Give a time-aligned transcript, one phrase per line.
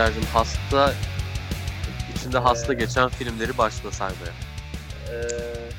[0.00, 0.94] Ender'cim hasta
[2.16, 4.32] içinde hasta Ee, geçen filmleri başla saymaya.
[5.10, 5.70] Ee,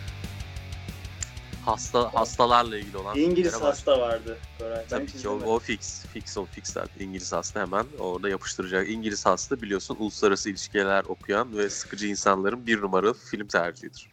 [1.66, 4.38] Hasta hastalarla ilgili olan İngiliz hasta vardı.
[4.60, 4.86] Koray.
[4.90, 6.06] Tabii ki o, o fix.
[6.06, 7.06] Fix o fix zaten.
[7.06, 8.90] İngiliz hasta hemen orada yapıştıracak.
[8.90, 14.10] İngiliz hasta biliyorsun uluslararası ilişkiler okuyan ve sıkıcı insanların bir numaralı film tercihidir.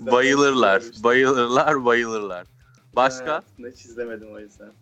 [0.00, 2.46] Bayılırlar, bayılırlar, bayılırlar.
[2.96, 3.26] Başka?
[3.26, 4.72] Hayatımda hiç izlemedim o yüzden.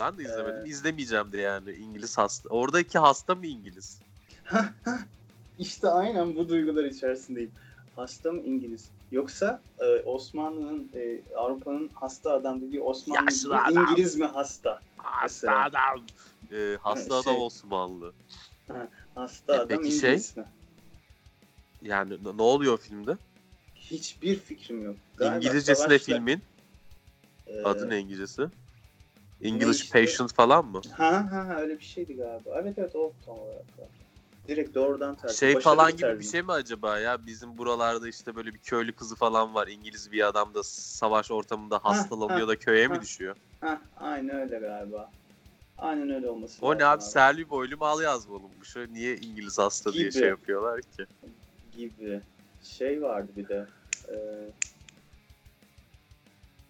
[0.00, 0.66] Ben de izlemedim.
[0.66, 2.48] Ee, İzlemeyeceğim de yani İngiliz hasta.
[2.48, 4.00] Oradaki hasta mı İngiliz?
[5.58, 7.50] İşte aynen bu duygular içerisindeyim.
[7.96, 8.88] Hasta mı İngiliz?
[9.12, 13.86] Yoksa e, Osmanlı'nın, e, Avrupa'nın hasta adam dediği Osmanlı Yaşlı mı, adam.
[13.90, 14.80] İngiliz mi hasta?
[14.96, 15.64] Hasta Mesela.
[15.64, 16.04] adam.
[16.52, 18.12] Ee, hasta Şey- adam Osmanlı.
[19.14, 20.44] Hasta E, adam peki İngiliz mi?
[21.82, 23.16] Yani ne- ne oluyor filmde?
[23.74, 24.96] Hiçbir fikrim yok.
[25.16, 26.42] Galiba İngilizcesi ne savaşta- filmin?
[27.46, 28.46] e, Adı ne İngilizcesi?
[29.42, 30.00] English işte?
[30.00, 30.80] Patient falan mı?
[30.92, 32.50] Ha ha öyle bir şeydi galiba.
[32.60, 33.64] Evet evet o tam olarak.
[34.48, 35.38] Direkt doğrudan tercih.
[35.38, 37.26] Şey Başarılı falan gibi bir şey mi acaba ya?
[37.26, 39.68] Bizim buralarda işte böyle bir köylü kızı falan var.
[39.68, 43.02] İngiliz bir adam da savaş ortamında hastalanıyor ha, da köye mi ha.
[43.02, 43.36] düşüyor?
[43.60, 45.12] Ha, aynen öyle galiba.
[45.78, 47.12] Aynen öyle olması O ne lazım abi?
[47.12, 48.76] Selvi boylu mal yazmalıymış.
[48.76, 50.12] O Niye İngiliz hasta diye Gibi.
[50.12, 51.06] şey yapıyorlar ki?
[51.76, 52.20] gibi
[52.62, 53.66] şey vardı bir de
[54.08, 54.16] e,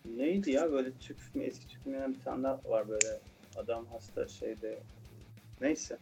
[0.04, 3.20] neydi ya böyle Türk filmi eski Türk filminden bir tane daha var böyle
[3.56, 4.80] adam hasta şeyde
[5.60, 5.98] neyse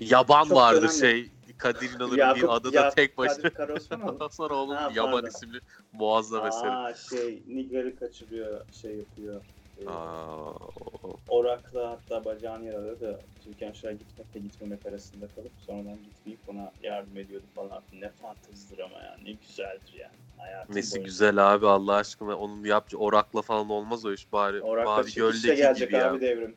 [0.00, 0.98] Yaban Çok vardı önemli.
[0.98, 1.30] şey.
[1.58, 3.96] Kadir İnanır'ın bir Yakup- adı da Yakup tek başına.
[3.96, 4.18] Mı?
[4.30, 5.28] Sonra onun Ha, Yaban pardon.
[5.28, 5.60] isimli
[5.92, 6.70] muazzam eseri.
[6.70, 9.40] Aa şey Nigar'ı kaçırıyor şey yapıyor.
[9.80, 16.40] E, Aa, o- Orak'la hatta bacağını yaraladı Türkan Şoray gitmekle gitmemek arasında kalıp sonradan gitmeyip
[16.48, 17.82] ona yardım ediyordu falan.
[17.92, 20.10] Ne fantezidir ama ya ne güzeldir ya.
[20.38, 21.04] Hayatım Nesi boyunca.
[21.10, 22.36] güzel abi Allah aşkına.
[22.36, 24.62] Onun yaptığı orakla falan olmaz o iş bari.
[24.62, 26.10] Orak'la Mavi göldeki gelecek gibi ya.
[26.12, 26.56] abi devrim.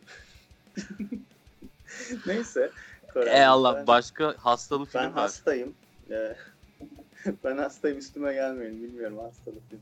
[2.26, 2.72] Neyse.
[3.16, 5.12] Ey Allah ben- başka hastalı Ben film var.
[5.12, 5.74] hastayım.
[6.10, 6.36] Ee,
[7.44, 8.84] ben hastayım üstüme gelmeyin.
[8.84, 9.82] Bilmiyorum hastalık film.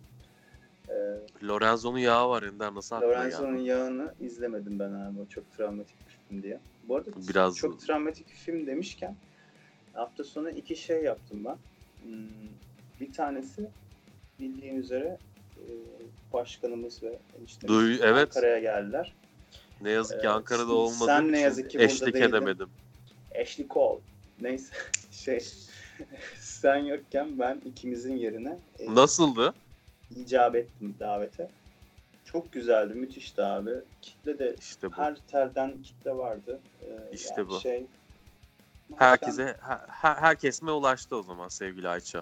[0.90, 3.68] Ee, Lorenzo'nun yağı var Ender nasıl aklına Lorenzo'nun geldi?
[3.68, 5.20] yağını izlemedim ben abi.
[5.20, 6.60] O çok travmatik bir film diye.
[6.88, 9.16] Bu arada Biraz- çok travmatik bir film demişken
[9.94, 11.58] hafta sonu iki şey yaptım ben.
[12.04, 12.28] Hmm,
[13.00, 13.70] bir tanesi
[14.40, 15.18] bildiğin üzere
[15.58, 15.64] e,
[16.34, 18.28] başkanımız ve eniştemiz Duy- evet.
[18.38, 19.14] Ankara'ya geldiler.
[19.82, 22.30] Ne yazık ki Ee, Ankara'da olmadığı sen ne için yazık ki eşlik değildin.
[22.30, 22.70] edemedim.
[23.42, 24.00] Ashley Cole.
[24.42, 24.74] Neyse
[25.12, 25.40] şey
[26.40, 29.54] sen yokken ben ikimizin yerine e, Nasıldı?
[30.16, 31.50] İcap ettim davete.
[32.26, 33.72] Çok güzeldi, müthişti abi.
[34.02, 34.98] Kitle de İşte bu.
[34.98, 36.60] her terden kitle vardı.
[36.82, 37.60] Ee, İşte yani bu.
[37.60, 37.86] Şey,
[38.98, 42.22] Herkese her, her, her kesime ulaştı o zaman sevgili Ayça.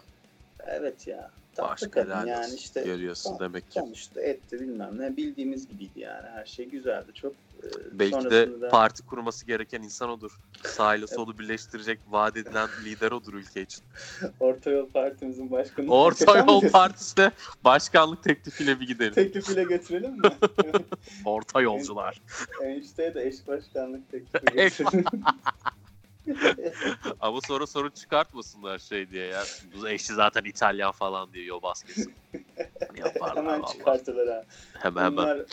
[0.60, 1.32] Evet ya.
[1.64, 2.84] Başka kadın yani işte.
[2.84, 3.80] Görüyorsun demek ki.
[3.80, 5.18] Sonuçta etti bilmem ne.
[5.18, 6.28] Bildiğimiz gibiydi yani.
[6.30, 7.12] Her şey güzeldi.
[7.14, 10.40] Çok e, Belki de sonrasında- parti kurması gereken insan odur.
[10.64, 13.84] Sağ solu birleştirecek vaat edilen lider odur ülke için.
[14.40, 15.92] Orta Yol Partimizin başkanı.
[15.92, 16.62] Orta Yol.
[16.70, 17.32] Partisi'ne
[17.64, 19.14] başkanlık teklifiyle bir gidelim.
[19.14, 20.30] Teklifiyle götürelim mi?
[21.26, 22.22] Orta yolcular.
[22.64, 25.06] Enişteye de eş başkanlık teklifi getirelim.
[27.20, 29.44] Ama sonra sorun çıkartmasınlar şey diye ya.
[29.76, 32.14] Bu eşi zaten İtalyan falan diye yobaz kesin.
[32.98, 33.72] Yaparlar hemen valla.
[33.72, 34.44] çıkartırlar ha.
[34.74, 35.18] Hemen hemen.
[35.18, 35.46] Bunlar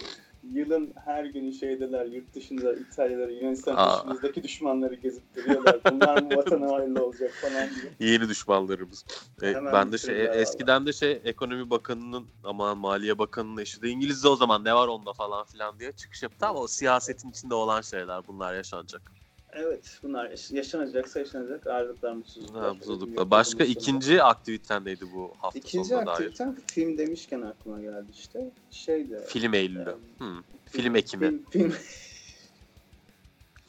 [0.53, 3.97] yılın her günü şeydeler yurt dışında İtalyaları Yunanistan Aa.
[3.97, 5.81] dışımızdaki düşmanları gezip duruyorlar.
[5.91, 7.69] Bunlar mı vatana hayırlı olacak falan
[7.99, 8.13] diye.
[8.13, 9.05] Yeni düşmanlarımız.
[9.43, 13.89] E, ben de şey bitirirler eskiden de şey ekonomi bakanının aman maliye bakanının eşi de
[13.89, 17.55] İngilizce o zaman ne var onda falan filan diye çıkış yaptı ama o siyasetin içinde
[17.55, 19.13] olan şeyler bunlar yaşanacak.
[19.57, 22.63] Evet bunlar yaş- yaşanacaksa yaşanacak ayrılıklar mutsuzluklar.
[22.63, 23.07] Ha, mutlulukla.
[23.17, 26.13] Bizim Başka yapımız ikinci aktiviten neydi bu hafta İkinci sonuna dair?
[26.13, 28.51] aktiviten film demişken aklıma geldi işte.
[28.71, 29.21] Şeydi.
[29.27, 29.83] Film Eylül'ü.
[29.83, 29.97] Evet.
[30.19, 30.43] Hmm.
[30.67, 31.27] Film Ekimi.
[31.29, 31.71] Film, film,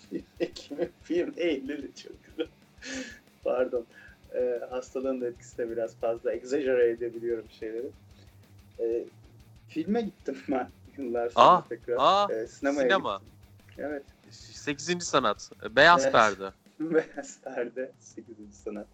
[0.10, 0.90] film Ekimi.
[1.04, 2.48] Film Eylül'ü çok güzel.
[3.44, 3.86] Pardon.
[4.36, 7.88] Ee, hastalığın da etkisi de biraz fazla exaggerate edebiliyorum şeyleri.
[8.80, 9.06] Ee,
[9.68, 11.96] filme gittim ben yıllar sonra Aa, tekrar.
[11.98, 13.18] aa, Ee, sinemaya Sinema.
[13.18, 13.32] gittim.
[13.78, 14.04] Evet.
[14.54, 15.52] Sekizinci sanat.
[15.76, 16.12] Beyaz Evet.
[16.14, 16.52] perde.
[16.80, 18.36] Beyaz Perde 8.
[18.64, 18.88] sanat.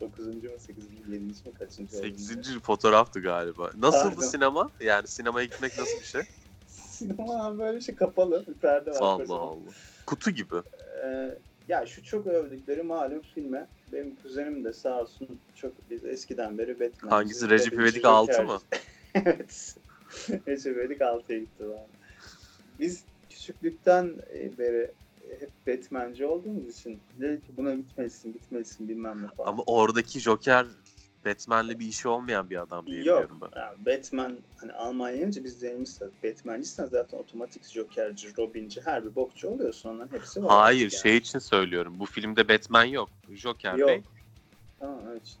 [0.00, 0.26] 9.
[0.26, 0.84] mu 8.
[1.08, 1.24] 7.
[1.24, 2.08] mi kaçıncı olduğunu.
[2.10, 3.70] Sekizinci fotoğraftı galiba.
[3.78, 4.26] Nasıldı Pardon.
[4.26, 4.70] sinema?
[4.80, 6.22] Yani sinemaya gitmek nasıl bir şey?
[6.68, 8.96] Sinema böyle şey kapalı bir perde var.
[9.00, 9.40] Allah kocaman.
[9.40, 9.56] Allah.
[10.06, 10.54] Kutu gibi.
[11.04, 11.38] Ee,
[11.68, 16.80] ya şu çok övdükleri malum filme benim kuzenim de sağ olsun çok biz eskiden beri
[16.80, 17.10] Batman.
[17.10, 17.50] Hangisi?
[17.50, 18.58] Recep İvedik 6 mı?
[19.14, 19.76] evet.
[20.46, 21.86] Recep İvedik 6'ya gitti bana.
[22.80, 23.04] Biz
[23.46, 24.90] küçüklükten e, beri
[25.40, 29.48] hep Batman'ci olduğumuz için dedi ki buna gitmelisin gitmelisin bilmem ne falan.
[29.48, 30.66] Ama oradaki Joker
[31.26, 33.04] Batman'le bir işi olmayan bir adam diye Yok.
[33.04, 33.60] biliyorum ben.
[33.60, 39.48] Yani Batman hani Almanya gelince biz deneyimizde Batman'liysen zaten otomatik Joker'ci, Robin'ci her bir bokçu
[39.48, 39.90] oluyorsun.
[39.90, 40.50] Onların hepsi var.
[40.50, 41.94] Hayır artık şey için söylüyorum.
[41.98, 43.08] Bu filmde Batman yok.
[43.30, 43.88] Joker Yok.
[43.88, 44.02] Bey.
[44.78, 45.40] Tamam evet işte.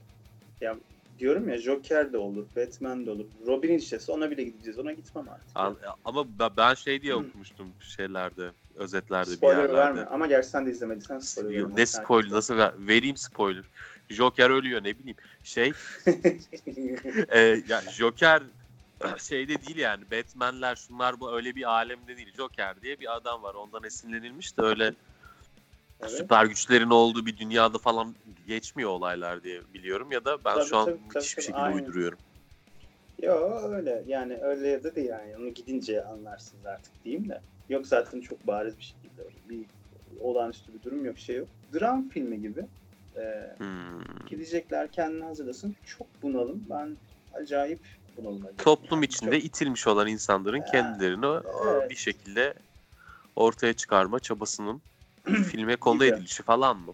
[0.60, 0.76] Ya
[1.18, 3.26] diyorum ya Joker de olur, Batman de olur.
[3.46, 4.78] Robin'in işlesi ona bile gideceğiz.
[4.78, 5.50] Ona gitmem artık.
[5.54, 6.26] An- Ama
[6.56, 9.76] ben- şey diye okumuştum şeylerde, özetlerde bir spoiler yerlerde.
[9.76, 10.04] verme.
[10.04, 11.76] Ama gerçi sen de izlemediysen spoiler verme.
[11.76, 12.72] Ne spoiler nasıl ver?
[12.78, 13.64] Vereyim spoiler.
[14.10, 15.16] Joker ölüyor ne bileyim.
[15.42, 15.72] Şey
[17.28, 18.42] e, ya Joker
[19.18, 22.32] şeyde değil yani Batman'ler şunlar bu öyle bir alemde değil.
[22.36, 23.54] Joker diye bir adam var.
[23.54, 24.94] Ondan esinlenilmiş de öyle
[26.00, 26.10] Evet.
[26.10, 28.14] süper güçlerin olduğu bir dünyada falan
[28.46, 31.56] geçmiyor olaylar diye biliyorum ya da ben Tabii, şu an tabii, müthiş tabii, bir şekilde
[31.56, 31.76] aynen.
[31.76, 32.18] uyduruyorum.
[33.22, 37.40] Yo öyle yani öyle ya da değil yani onu gidince anlarsınız artık diyeyim de.
[37.68, 39.66] Yok zaten çok bariz bir şekilde öyle bir
[40.20, 41.48] olağanüstü bir durum yok şey yok.
[41.74, 42.66] Dram filmi gibi.
[43.16, 44.26] Ee, Hmm.
[44.30, 45.76] gidecekler kendini hazırlasın.
[45.86, 46.64] Çok bunalım.
[46.70, 46.96] Ben
[47.34, 47.80] acayip
[48.16, 48.46] bunalım.
[48.58, 51.90] Toplum içinde itilmiş olan insanların Ya, kendilerini evet.
[51.90, 52.54] bir şekilde
[53.36, 54.82] ortaya çıkarma çabasının
[55.50, 56.92] filme konu edilişi falan mı?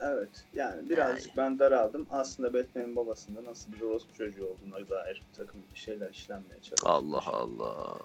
[0.00, 0.44] Evet.
[0.54, 2.06] Yani birazcık ben daraldım.
[2.10, 6.82] Aslında Batman'in babasında nasıl bir orospu çocuğu olduğuna dair bir takım şeyler işlenmeye çalışılmış.
[6.84, 7.98] Allah Allah.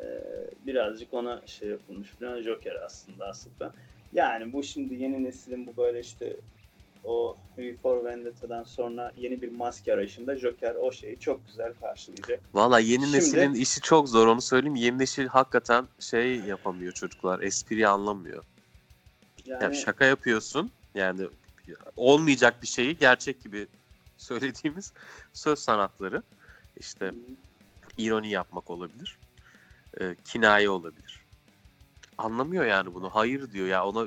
[0.00, 0.20] Ee,
[0.66, 3.72] birazcık ona şey yapılmış falan Joker aslında aslında.
[4.12, 6.36] Yani bu şimdi yeni neslin bu böyle işte
[7.04, 12.40] o V for Vendetta'dan sonra yeni bir maske arayışında Joker o şeyi çok güzel karşılayacak.
[12.54, 14.76] Valla yeni Şimdi- neslin işi çok zor onu söyleyeyim.
[14.76, 17.40] Yeni nesil hakikaten şey yapamıyor çocuklar.
[17.40, 18.44] Espriyi anlamıyor.
[19.48, 20.70] Yani Yani şaka yapıyorsun.
[20.94, 21.28] Yani
[21.96, 23.66] olmayacak bir şeyi gerçek gibi
[24.16, 24.92] söylediğimiz
[25.32, 26.22] söz sanatları.
[26.76, 27.12] işte
[27.98, 29.18] ironi yapmak olabilir.
[30.00, 31.18] E, kinaye olabilir.
[32.18, 33.10] Anlamıyor yani bunu.
[33.10, 34.06] Hayır diyor ya ona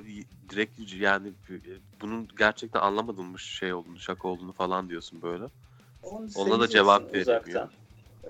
[0.49, 1.55] direkt yani e,
[2.01, 5.43] bunun gerçekten anlamadığımız şey olduğunu, şaka olduğunu falan diyorsun böyle.
[6.03, 7.69] onu ona da cevap veremiyor.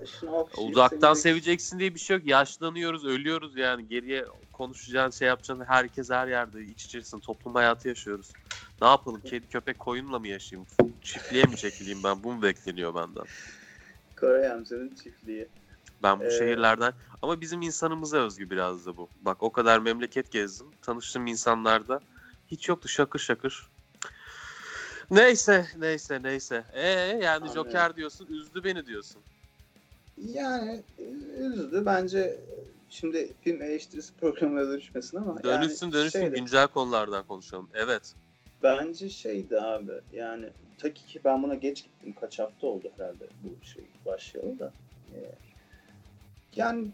[0.06, 1.22] Kişiyi Uzaktan seveceksin.
[1.22, 2.28] seveceksin diye bir şey yok.
[2.28, 3.88] Yaşlanıyoruz, ölüyoruz yani.
[3.88, 8.34] Geriye konuşacağın, şey yapacağın herkes her yerde iç içerisinde toplum hayatı yaşıyoruz.
[8.82, 9.22] Ne yapalım?
[9.22, 10.68] Kedi, köpek, koyunla mı yaşayayım?
[11.02, 12.24] Çiftliğe mi çekileyim ben?
[12.24, 13.24] Bu mu bekleniyor benden?
[14.20, 15.48] Kore amcanın çiftliği.
[16.04, 16.94] Ben bu Ee, şehirlerden...
[17.22, 19.10] Ama bizim insanımıza özgü biraz da bu.
[19.22, 20.68] Bak o kadar memleket gezdim.
[20.82, 22.00] Tanıştığım insanlarda
[22.48, 23.68] hiç yoktu şakır şakır.
[25.12, 26.64] Neyse, neyse, neyse.
[26.74, 27.54] Ee yani Anladım.
[27.54, 29.22] Joker diyorsun, üzdü beni diyorsun.
[30.18, 31.04] Yani e,
[31.38, 32.40] üzdü bence
[32.90, 37.70] şimdi film eleştirisi programına dönüşmesin ama Dönüşsün yani dönüşsün şeydi, güncel konulardan konuşalım.
[37.74, 38.14] Evet.
[38.64, 43.66] Bence şeydi abi yani tabii ki ben buna geç gittim kaç hafta oldu herhalde bu
[43.66, 44.74] şey başlayalı da.
[45.16, 45.32] Ee,
[46.56, 46.88] yani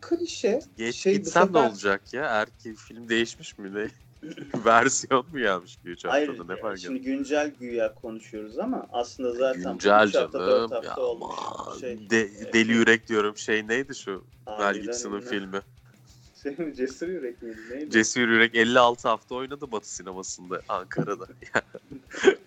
[0.00, 2.24] klişe Geç şey gitsem ne sefer- olacak ya?
[2.24, 3.88] Erki film değişmiş mi ne?
[4.64, 7.16] Versiyon mu gelmiş bir üç Hayır haftada ne fark şimdi ediyor?
[7.16, 10.70] güncel güya konuşuyoruz ama aslında zaten Güncel üç hafta, canım.
[10.72, 11.34] Ya hafta olmuş.
[11.38, 13.36] aman, Şey, de- e, Deli Yürek diyorum.
[13.36, 14.24] Şey neydi şu?
[14.58, 15.60] Mel Gibson'ın filmi.
[16.42, 17.90] Şey mi, Cesur Yürek miydi neydi?
[17.90, 21.26] Cesur Yürek 56 hafta oynadı Batı sinemasında Ankara'da.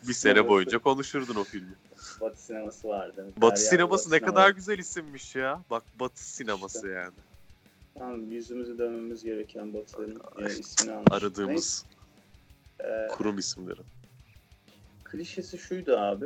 [0.07, 0.49] bir sene Sineması.
[0.49, 1.73] boyunca konuşurdun o filmi.
[2.21, 3.25] Batı sineması vardı.
[3.37, 5.61] Batı sineması ne Batı kadar güzel isimmiş ya.
[5.69, 7.13] Bak Batı sineması yani.
[7.99, 11.07] Tamam, yüzümüzü dönmemiz gereken Batı'nın e, ismini almış.
[11.11, 11.85] Aradığımız
[12.79, 13.79] Neyse, e, kurum isimleri.
[15.03, 16.25] klişesi şuydu abi.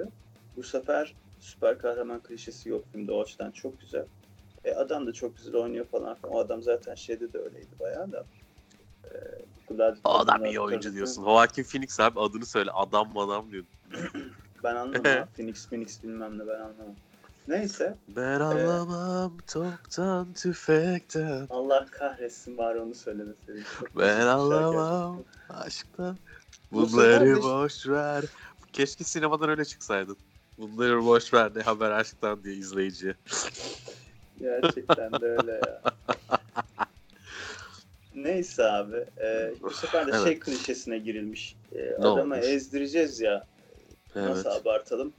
[0.57, 4.05] Bu sefer süper kahraman klişesi yok filmde o açıdan çok güzel.
[4.65, 6.17] E, adam da çok güzel oynuyor falan.
[6.23, 8.25] O adam zaten şeyde de öyleydi bayağı da.
[9.05, 9.17] E,
[10.03, 11.23] O adam iyi oyuncu diyorsun.
[11.23, 12.71] Joaquin Phoenix abi adını söyle.
[12.71, 13.65] Adam adam diyor.
[14.63, 15.27] Ben anlamam.
[15.35, 16.95] Phoenix Phoenix bilmem ne ben anlamam.
[17.51, 17.95] Neyse.
[18.07, 21.47] Ben anlamam toptan tüfekten.
[21.49, 23.63] Allah kahretsin bari onu söylemeseydin.
[23.79, 26.17] Çok Ben bir anlamam aşktan.
[26.71, 28.25] Bu Bunları boş ver.
[28.73, 30.17] Keşke sinemadan öyle çıksaydın.
[30.57, 33.15] Bunları boş ver ne haber aşktan diye izleyiciye.
[34.39, 35.81] Gerçekten de öyle ya.
[38.15, 39.05] Neyse abi.
[39.21, 40.23] e, bu sefer de Evet.
[40.23, 41.55] şey klişesine girilmiş.
[41.75, 43.45] E, adamı ezdireceğiz ya.
[44.15, 44.29] Evet.
[44.29, 45.13] Nasıl abartalım?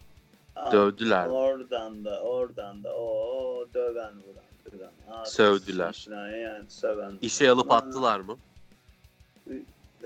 [0.57, 1.27] Aa, Dövdüler.
[1.27, 4.93] Oradan da oradan da o döven vuran kıran.
[5.11, 6.07] Aa, Sövdüler.
[6.11, 7.13] Yani söven.
[7.23, 8.37] İşe alıp Aa, attılar mı?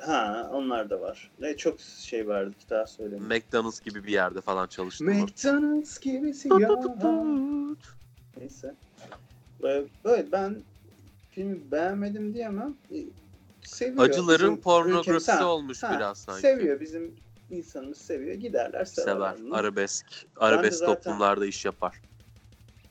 [0.00, 1.30] Ha onlar da var.
[1.40, 3.24] Ne çok şey vardı ki daha söyleyeyim.
[3.24, 5.10] McDonald's gibi bir yerde falan çalıştı mı?
[5.14, 6.70] McDonald's gibisi ya.
[8.36, 8.74] Neyse.
[9.62, 10.56] Böyle, böyle ben
[11.30, 12.74] filmi beğenmedim diyemem.
[13.62, 14.04] Seviyor.
[14.04, 16.40] Acıların Bizim pornografisi olmuş ha, biraz sanki.
[16.40, 16.80] Seviyor.
[16.80, 17.14] Bizim
[17.50, 18.34] insanımız seviyor.
[18.34, 19.30] Giderler severler.
[19.32, 19.44] Sever.
[19.46, 19.54] bunu.
[19.56, 20.06] Arabesk.
[20.36, 22.00] Arabesk zaten- toplumlarda iş yapar.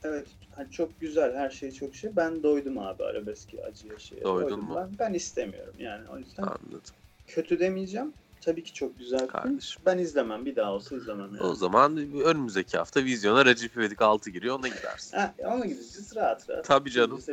[0.04, 0.28] Evet.
[0.56, 1.36] Hani çok güzel.
[1.36, 2.16] Her şey çok şey.
[2.16, 4.24] Ben doydum abi arabeski acı yaşaya.
[4.24, 4.76] Doydun Doydum mu?
[4.76, 6.10] Ben, ben istemiyorum yani.
[6.10, 6.82] O yüzden Anladım.
[7.28, 8.14] kötü demeyeceğim.
[8.42, 9.28] Tabii ki çok güzel.
[9.28, 9.82] Kardeşim.
[9.86, 10.46] Ben izlemem.
[10.46, 11.28] Bir daha olsa izlemem.
[11.36, 11.42] Yani.
[11.44, 15.18] O zaman önümüzdeki hafta vizyona Recep İvedik 6 giriyor ona gidersin.
[15.18, 16.66] Ha, ona gideceğiz rahat rahat.
[16.66, 17.22] Tabii canım.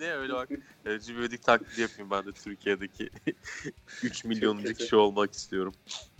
[0.00, 0.48] Ne öyle bak.
[0.86, 3.10] Recep İvedik taklidi yapayım ben de Türkiye'deki
[4.02, 4.78] 3 milyonuncu kötü.
[4.78, 5.74] kişi olmak istiyorum.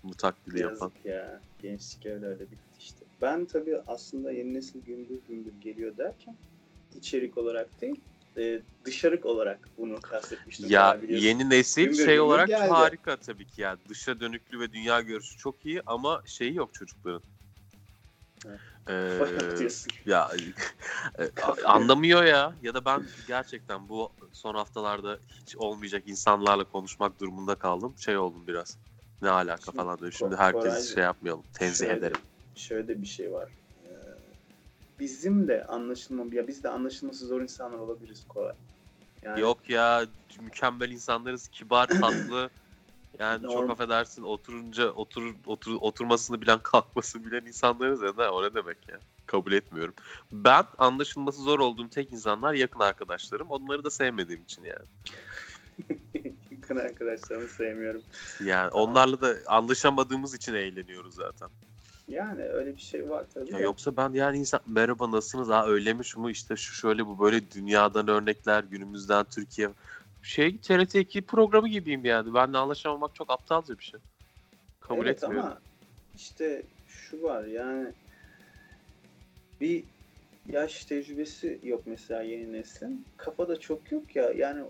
[0.05, 0.75] Bu taklidi yapan.
[0.75, 1.41] Yazık ya.
[1.63, 3.05] Gençlik öyle öyle bitti işte.
[3.23, 6.37] Ben tabii aslında yeni nesil gümbür gümbür geliyor derken
[6.95, 8.01] içerik olarak değil
[8.37, 10.71] e, dışarık olarak bunu kastetmiştim.
[10.71, 12.69] Ya yeni nesil Gümbür şey gümbür olarak geldi.
[12.69, 17.23] harika tabii ki yani dışa dönüklü ve dünya görüşü çok iyi ama şeyi yok çocukların.
[18.47, 18.61] Evet.
[18.89, 19.69] Ee,
[20.07, 20.31] ya
[21.19, 27.55] e, anlamıyor ya ya da ben gerçekten bu son haftalarda hiç olmayacak insanlarla konuşmak durumunda
[27.55, 27.95] kaldım.
[27.99, 28.79] Şey oldum biraz.
[29.23, 30.13] Ne alaka Şimdi falan diyor.
[30.13, 31.43] Şimdi herkes şey yapmayalım.
[31.55, 32.17] Tenzih şöyle- ederim.
[32.55, 33.49] Şöyle bir şey var.
[33.85, 33.91] Ee,
[35.01, 38.55] bizim de anlaşılmam ya biz de anlaşılması zor insanlar olabiliriz Koray.
[39.23, 40.07] Yani Yok ya
[40.41, 41.49] mükemmel insanlarız.
[41.49, 42.51] Kibar, tatlı.
[43.19, 48.13] Yani çok Norm- affedersin oturunca otur, otur oturmasını bilen kalkmasını bilen insanlarız ya.
[48.19, 48.99] Ne, o ne demek ya?
[49.27, 49.95] Kabul etmiyorum.
[50.33, 53.51] Ben anlaşılması zor olduğum tek insanlar yakın arkadaşlarım.
[53.51, 54.87] Onları da sevmediğim için yani.
[56.69, 58.03] yakın arkadaşlarımı sevmiyorum.
[58.45, 61.49] Yani onlarla da anlaşamadığımız için eğleniyoruz zaten.
[62.09, 63.53] Yani öyle bir şey var tabii.
[63.53, 65.49] Ya yoksa ben yani insan merhaba nasılsınız?
[65.49, 69.69] Ha öyle mi şu mu işte şu şöyle bu böyle dünyadan örnekler günümüzden Türkiye
[70.23, 72.35] şey TRT2 programı gibiyim yani.
[72.35, 74.01] Benle anlaşamamak çok aptalca bir şey.
[74.81, 75.47] Kabul evet etmiyorum.
[75.47, 75.59] ama
[76.17, 77.89] işte şu var yani
[79.61, 79.85] bir
[80.53, 83.05] yaş tecrübesi yok mesela yeni neslin.
[83.17, 84.63] Kafada çok yok ya yani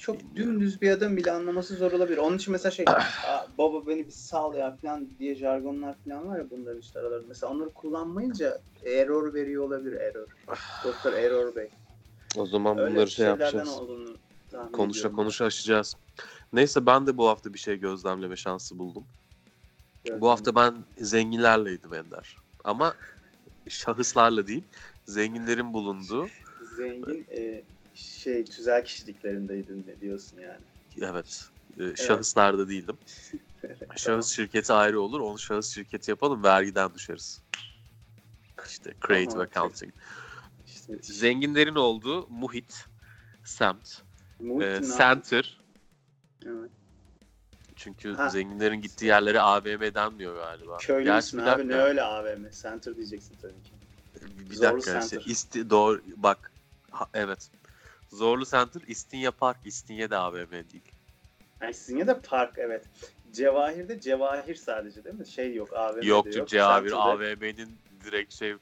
[0.00, 2.18] çok dümdüz bir adam bile anlaması zor olabilir.
[2.18, 6.38] Onun için mesela şey "Aa, baba beni bir sal ya falan diye jargonlar falan var
[6.38, 7.28] ya bunların işte aralarında.
[7.28, 10.26] Mesela onları kullanmayınca error veriyor olabilir error.
[10.84, 11.68] Doktor Error Bey.
[12.36, 13.80] O zaman Öyle bunları şey yapacağız.
[14.72, 15.16] Konuşa ediyorum.
[15.16, 15.94] konuşa aşacağız.
[16.52, 19.04] Neyse ben de bu hafta bir şey gözlemleme şansı buldum.
[20.04, 20.20] Gördüm.
[20.20, 22.36] Bu hafta ben zenginlerleydim Ender.
[22.64, 22.94] Ama
[23.68, 24.64] şahıslarla değil,
[25.04, 26.26] zenginlerin bulunduğu
[26.76, 27.62] Zengin e,
[28.00, 30.64] şey tüzel kişiliklerindeydim ne diyorsun yani.
[31.02, 31.48] Evet.
[31.80, 32.98] e, Şahıslarda değildim.
[33.96, 35.20] Şahıs şirketi ayrı olur.
[35.20, 36.44] Onu şahıs şirketi yapalım.
[36.44, 37.42] Vergiden düşeriz.
[38.66, 39.92] İşte creative Tamam, accounting.
[40.66, 42.86] İşte Zenginlerin olduğu muhit,
[43.44, 44.02] semt,
[44.60, 45.60] e, center.
[46.46, 46.70] Evet.
[47.76, 48.28] Çünkü Ha.
[48.28, 50.76] zenginlerin gittiği yerlere AVM denmiyor galiba.
[50.76, 51.64] Köylü Gerçi abi dakika.
[51.64, 52.50] ne öyle AVM?
[52.62, 53.72] Center diyeceksin tabii ki.
[54.50, 55.00] Bir Zorlu dakika.
[55.00, 55.24] Center.
[55.26, 56.52] isti, doğru, bak.
[56.90, 57.50] Ha, evet.
[58.10, 59.58] Zorlu Center, İstinye Park.
[59.64, 60.92] İstinye de AVM değil.
[61.60, 62.84] Yani ya da park evet.
[63.32, 65.26] Cevahir'de Cevahir sadece değil mi?
[65.26, 68.56] Şey yok AVM Yok de çünkü Cevahir AVM'nin direkt şey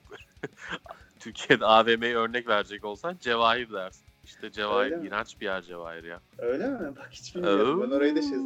[1.21, 4.07] Türkiye'de AVM'ye örnek verecek olsan Cevahir dersin.
[4.25, 5.07] İşte Cevahir Öyle mi?
[5.09, 6.21] iğrenç bir yer Cevahir ya.
[6.38, 6.97] Öyle mi?
[6.97, 7.83] Bak hiç bilmiyorum.
[7.83, 8.38] Ben orayı da şey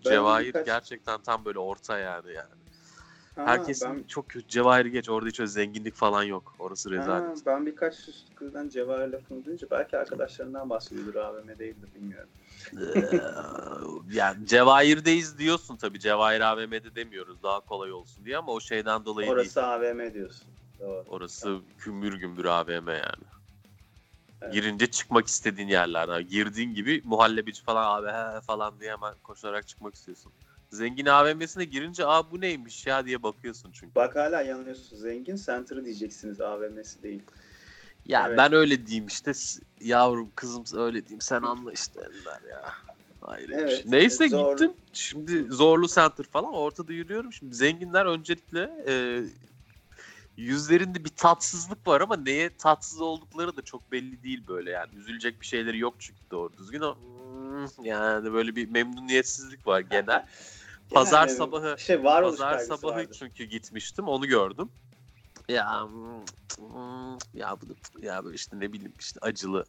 [0.00, 2.63] Cevahir birkaç- gerçekten tam böyle orta yani yani.
[3.36, 6.54] Ha, Herkesin ben, çok kötü Cevahir'i geç orada hiç öyle zenginlik falan yok.
[6.58, 7.46] Orası ha, rezalet.
[7.46, 7.96] ben birkaç
[8.34, 12.28] kızdan Cevahir lafını duyunca belki arkadaşlarından bahsediyordur AVM değildir bilmiyorum.
[12.72, 13.20] Ee,
[14.12, 16.00] yani Cevahir'deyiz diyorsun tabii.
[16.00, 19.38] Cevahir AVM'de demiyoruz daha kolay olsun diye ama o şeyden dolayı değil.
[19.38, 20.46] Orası AVM diyorsun.
[20.80, 21.04] Doğru.
[21.08, 23.24] Orası gümbür gümbür AVM yani.
[24.42, 24.52] Evet.
[24.52, 26.28] Girince çıkmak istediğin yerlerden.
[26.28, 30.32] Girdiğin gibi muhallebici falan abi he he falan diye hemen koşarak çıkmak istiyorsun.
[30.74, 33.94] Zengin AVM'sine girince aa bu neymiş ya diye bakıyorsun çünkü.
[33.94, 34.96] Bak hala yanılıyorsun.
[34.96, 37.22] Zengin Center'ı diyeceksiniz AVM'si değil.
[38.06, 38.38] Ya Evet.
[38.38, 39.32] ben öyle diyeyim işte
[39.80, 42.72] yavrum kızım öyle diyeyim sen anla işte Ender ya.
[43.20, 43.50] Hayır.
[43.50, 44.50] Evet, Neyse zor.
[44.52, 44.72] gittim.
[44.92, 47.32] Şimdi zorlu center falan ortada yürüyorum.
[47.32, 49.22] Şimdi zenginler öncelikle e,
[50.36, 54.94] yüzlerinde bir tatsızlık var ama neye tatsız oldukları da çok belli değil böyle yani.
[54.94, 56.80] Üzülecek bir şeyleri yok çünkü doğru düzgün.
[56.80, 60.26] O, hmm, yani böyle bir memnuniyetsizlik var genel.
[60.90, 63.16] Pazar Genel sabahı şey varoluş Pazar sabahı vardır.
[63.18, 64.70] çünkü gitmiştim onu gördüm.
[65.48, 66.20] Ya hmm,
[66.56, 67.66] hmm, ya bu
[68.02, 69.64] ya böyle işte ne bileyim işte acılı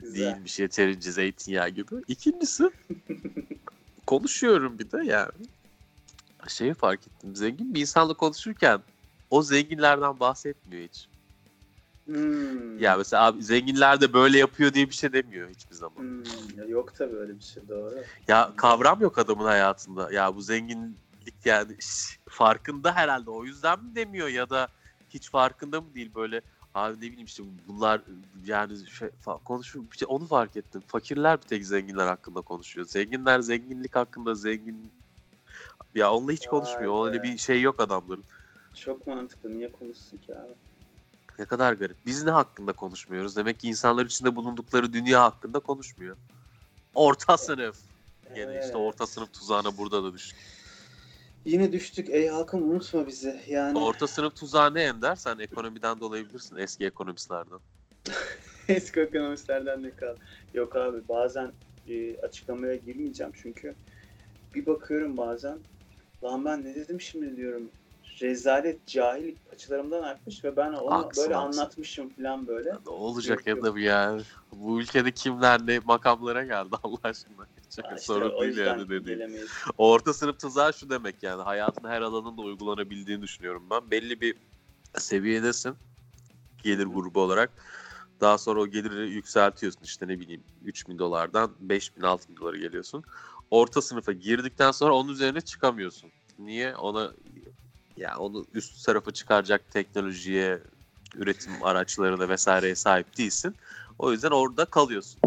[0.00, 0.20] Güzel.
[0.20, 1.94] değilmiş yeterince zeytinyağı gibi.
[2.08, 2.70] İkincisi
[4.06, 5.48] konuşuyorum bir de yani.
[6.48, 7.36] Şeyi fark ettim.
[7.36, 8.82] Zengin bir insanla konuşurken
[9.30, 11.09] o zenginlerden bahsetmiyor hiç.
[12.10, 12.78] Hmm.
[12.78, 15.96] Ya mesela abi zenginler de böyle yapıyor diye bir şey demiyor hiçbir zaman.
[15.96, 17.94] Hmm, yok tabii öyle bir şey doğru.
[18.28, 20.12] Ya kavram yok adamın hayatında.
[20.12, 21.76] Ya bu zenginlik yani
[22.28, 24.68] farkında herhalde o yüzden mi demiyor ya da
[25.08, 26.40] hiç farkında mı değil böyle
[26.74, 28.02] abi ne bileyim işte bunlar
[28.44, 29.10] yani şey,
[29.44, 30.82] konuşuyor bir şey, onu fark ettim.
[30.86, 32.86] Fakirler bir tek zenginler hakkında konuşuyor.
[32.86, 34.92] Zenginler zenginlik hakkında zengin
[35.94, 37.06] ya onunla hiç Vay konuşmuyor.
[37.06, 38.24] Öyle bir şey yok adamların.
[38.74, 39.58] Çok mantıklı.
[39.58, 40.54] Niye konuşsun ki abi?
[41.40, 41.96] Ne kadar garip.
[42.06, 43.36] Biz ne hakkında konuşmuyoruz?
[43.36, 46.16] Demek ki insanlar içinde bulundukları dünya hakkında konuşmuyor.
[46.94, 47.76] Orta sınıf.
[48.34, 48.64] Gene Evet.
[48.64, 50.38] işte orta sınıf tuzağına burada da düştük.
[51.44, 52.10] Yine düştük.
[52.10, 53.40] Ey halkım unutma bizi.
[53.48, 55.16] Yani Orta sınıf tuzağı ne Ender?
[55.16, 57.58] Sen ekonomiden dolayı bilirsin eski ekonomistlerden.
[58.68, 60.16] eski ekonomistlerden ne kal?
[60.54, 61.52] Yok abi bazen
[61.88, 63.74] e, açıklamaya girmeyeceğim çünkü
[64.54, 65.58] bir bakıyorum bazen
[66.24, 67.70] lan ben ne dedim şimdi diyorum
[68.22, 71.60] rezalet cahil açılarımdan akmış ve ben onu Haklısın, böyle haklısın.
[71.60, 72.72] anlatmışım falan böyle.
[72.86, 74.22] Ne olacak ya da bu yani.
[74.52, 77.46] Bu ülkede kimler ne makamlara geldi Allah aşkına.
[77.76, 79.32] Çok işte sorun değil yani dediğim.
[79.78, 83.90] Orta sınıf tuzağı şu demek yani hayatın her alanında uygulanabildiğini düşünüyorum ben.
[83.90, 84.36] Belli bir
[84.98, 85.74] seviyedesin
[86.62, 87.50] gelir grubu olarak.
[88.20, 92.36] Daha sonra o geliri yükseltiyorsun işte ne bileyim 3 bin dolardan 5 bin 6 bin
[92.36, 93.04] dolara geliyorsun.
[93.50, 96.10] Orta sınıfa girdikten sonra onun üzerine çıkamıyorsun.
[96.38, 96.76] Niye?
[96.76, 97.12] Ona
[98.00, 100.58] ya onu üst tarafa çıkaracak teknolojiye,
[101.14, 103.56] üretim araçlarına vesaireye sahip değilsin.
[103.98, 105.20] O yüzden orada kalıyorsun.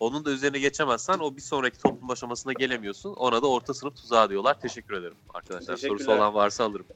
[0.00, 3.14] Onun da üzerine geçemezsen o bir sonraki toplum aşamasına gelemiyorsun.
[3.14, 4.60] Ona da orta sınıf tuzağı diyorlar.
[4.60, 5.76] Teşekkür ederim arkadaşlar.
[5.76, 6.86] Sorusu olan varsa alırım.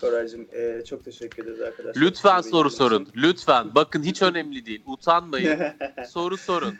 [0.00, 2.02] Koraycığım e, çok teşekkür ederiz arkadaşlar.
[2.02, 3.08] Lütfen Sizi soru sorun.
[3.16, 3.74] Lütfen.
[3.74, 4.82] Bakın hiç önemli değil.
[4.86, 5.60] Utanmayın.
[6.08, 6.74] soru sorun.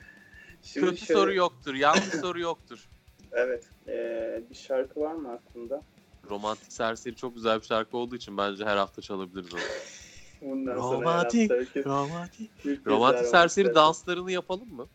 [0.62, 1.74] Şimdi Kötü şöyle- soru yoktur.
[1.74, 2.88] Yanlış soru yoktur.
[3.32, 3.64] Evet.
[3.88, 5.82] e, bir şarkı var mı aklında?
[6.30, 9.60] Romantik Serseri çok güzel bir şarkı olduğu için bence her hafta çalabiliriz onu.
[10.40, 12.86] Bundan Romantik, sonra Romantik.
[12.86, 14.86] Romantik Serseri danslarını yapalım mı?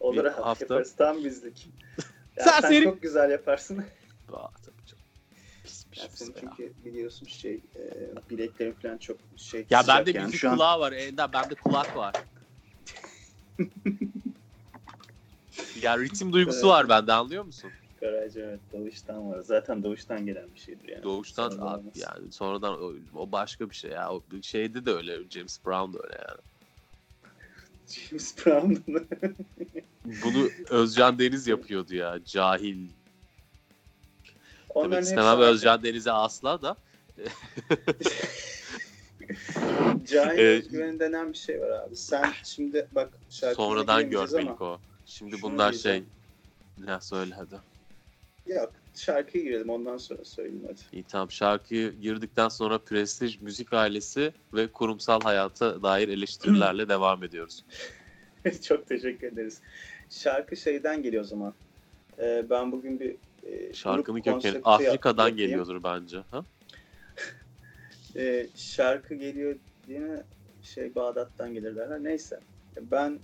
[0.00, 0.64] Olur bir abi, hafta.
[0.64, 0.94] yaparız.
[0.96, 1.68] Tam bizlik.
[2.36, 2.84] Ya sen Serseri.
[2.84, 3.84] çok güzel yaparsın.
[4.32, 5.04] Aa, tabii canım.
[5.62, 6.36] Pis Ya şey senin ya.
[6.40, 7.80] çünkü biliyorsun şey e,
[8.30, 10.26] bileklerin falan çok şey Ya bende yani.
[10.26, 10.92] müzik Şu an- kulağı var.
[10.92, 12.14] Ender bende kulak var.
[15.82, 16.68] ya ritim duygusu Evet.
[16.68, 17.70] var bende anlıyor musun?
[18.00, 19.40] Garajı evet doğuştan var.
[19.40, 21.02] Zaten doğuştan gelen bir şeydir yani.
[21.02, 21.96] Doğuştan Sonradan abi olmaz.
[21.96, 24.10] yani sonradan o, o başka bir şey ya.
[24.12, 26.40] O şeyde de öyle James Brown da öyle yani.
[28.10, 29.08] James Brown'un
[30.24, 32.18] Bunu Özcan Deniz yapıyordu ya.
[32.24, 32.88] Cahil.
[34.68, 35.40] Onların Demek istemem.
[35.40, 36.76] Özcan Deniz'e asla da.
[40.10, 40.64] Cahil Evet.
[40.64, 41.96] özgüveni denen bir şey var abi.
[41.96, 44.78] Sen şimdi bak Sonradan görmelik ama- o.
[45.06, 45.82] Şimdi Şunu bunlar şey.
[45.82, 46.06] diyeceğim.
[46.78, 47.56] Ne söyle hadi.
[48.46, 50.80] Yok şarkıya girelim ondan sonra söyleyeyim hadi.
[50.92, 57.64] İyi tamam şarkıyı girdikten sonra prestij müzik ailesi ve kurumsal hayata dair eleştirilerle devam ediyoruz.
[58.62, 59.60] Çok teşekkür ederiz.
[60.10, 61.54] Şarkı şeyden geliyor o zaman.
[62.18, 65.36] Ee, ben bugün bir e, Şarkının kökeni Afrika'dan yapayım.
[65.36, 66.22] geliyordur bence.
[66.30, 66.44] Ha?
[68.16, 69.56] Ee, şarkı geliyor
[69.86, 70.22] diye
[70.62, 72.04] şey Bağdat'tan gelir derler.
[72.04, 72.40] Neyse.
[72.80, 73.18] Ben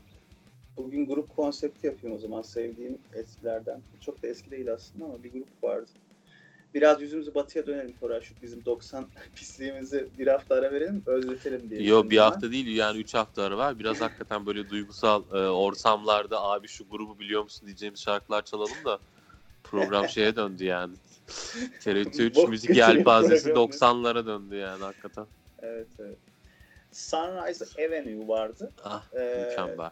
[0.76, 3.80] bugün grup konsepti yapıyorum o zaman sevdiğim eskilerden.
[4.00, 5.90] Çok da eski değil aslında ama bir grup vardı.
[6.74, 8.20] Biraz yüzümüzü batıya dönelim Koray.
[8.20, 11.82] Şu bizim 90 pisliğimizi bir hafta ara verelim, özletelim diye.
[11.82, 12.22] Yo bir ben.
[12.22, 13.78] hafta değil yani 3 hafta ara var.
[13.78, 18.98] Biraz hakikaten böyle duygusal e, ortamlarda abi şu grubu biliyor musun diyeceğimiz şarkılar çalalım da
[19.64, 20.94] program şeye döndü yani.
[21.80, 23.70] TRT 3 Bok müzik yelpazesi program.
[23.70, 25.26] 90'lara döndü yani hakikaten.
[25.62, 26.18] Evet, evet.
[26.92, 28.72] Sunrise Avenue vardı.
[28.84, 29.90] Ah Ee, mükemmel.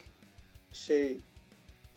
[0.73, 1.21] Şey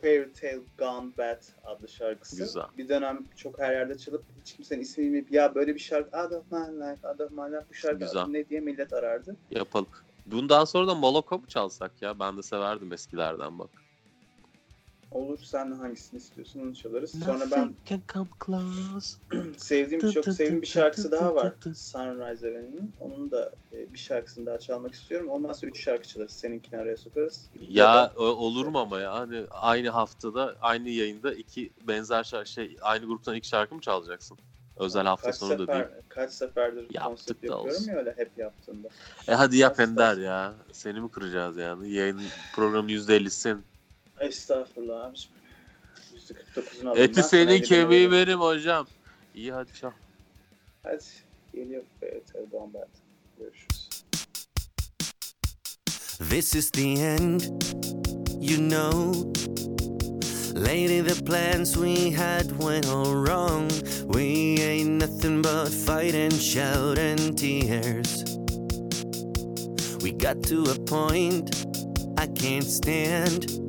[0.01, 2.38] Fairy Tale Gone Bad adlı şarkısı.
[2.38, 2.63] Güzel.
[2.77, 6.31] Bir dönem çok her yerde çalıp hiç kimsenin ismini bilmeyip ya böyle bir şarkı Out
[6.31, 8.25] of My Life, Out of My Life bu şarkı Güzel.
[8.25, 9.36] ne diye millet arardı.
[9.51, 9.88] Yapalım.
[10.25, 12.19] Bundan sonra da Moloko mu çalsak ya?
[12.19, 13.69] Ben de severdim eskilerden bak.
[15.13, 17.12] Olur sen hangisini istiyorsun onu çalarız.
[17.26, 17.73] Sonra ben
[19.58, 21.54] sevdiğim çok sevdiğim bir şarkısı daha var.
[21.76, 22.93] Sunrise Avenue'nin.
[22.99, 25.30] Onun da e, bir şarkısını daha çalmak istiyorum.
[25.30, 26.32] Ondan sonra üç şarkı çalarız.
[26.32, 27.49] Seninkini araya sokarız.
[27.69, 29.13] Ya o- olur mu ama ya?
[29.13, 34.38] Hani aynı haftada, aynı yayında iki benzer şarkı, şey, aynı gruptan iki şarkı mı çalacaksın?
[34.78, 36.02] Özel hafta kaç sonu da sefer, değil.
[36.10, 37.91] Kaç seferdir Yaptık konsept da yapıyorum olsun.
[37.91, 38.89] ya öyle hep yaptığımda.
[39.28, 39.80] E hadi yap.
[39.80, 40.54] Ender ya.
[40.71, 41.91] Seni mi kıracağız yani?
[41.91, 42.21] Yayın
[42.56, 43.63] programın %50'sin.
[44.19, 45.34] Estağfurullah abiciğim.
[46.56, 46.99] %49'unu alın.
[47.02, 48.28] Eti Ben senin 50 kemiği veririm.
[48.28, 48.88] benim hocam.
[49.36, 49.91] İyi hadi çal.
[50.84, 51.04] Hadi
[51.54, 52.86] geliyor Fairy Tale Gone
[53.39, 53.89] Görüşürüz.
[56.30, 57.41] This is the end,
[58.41, 59.34] you know.
[60.56, 63.69] Lady, the plans we had went all wrong.
[64.08, 68.23] We ain't nothing but fight and shout and tears.
[70.04, 71.65] We got to a point
[72.17, 73.62] I can't stand.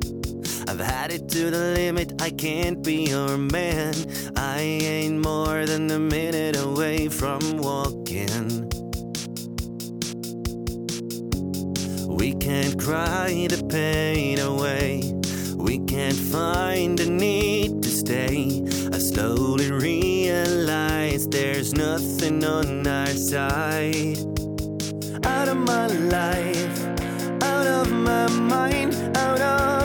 [0.67, 3.93] I've had it to the limit, I can't be your man.
[4.35, 8.69] I ain't more than a minute away from walking.
[12.07, 15.13] We can't cry the pain away.
[15.55, 18.63] We can't find the need to stay.
[18.91, 24.17] I slowly realize there's nothing on our side.
[25.25, 26.83] Out of my life,
[27.43, 29.84] out of my mind, out of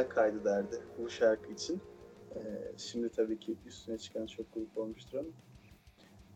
[0.00, 1.80] vokal kaydı derdi bu şarkı için.
[2.34, 2.40] Ee,
[2.76, 5.28] şimdi tabii ki üstüne çıkan çok grup olmuştur ama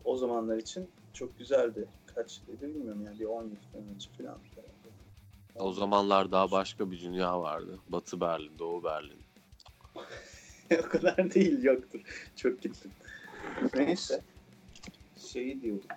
[0.03, 1.87] o zamanlar için çok güzeldi.
[2.05, 3.55] Kaç yılıydı bilmiyorum yani bir 10 yıl
[3.93, 4.37] önce falan.
[5.55, 7.79] O zamanlar daha başka bir dünya vardı.
[7.89, 9.19] Batı Berlin, Doğu Berlin.
[10.85, 12.01] o kadar değil yoktur.
[12.35, 12.91] Çok gittim.
[13.75, 14.21] Neyse.
[15.17, 15.87] Şeyi diyordum.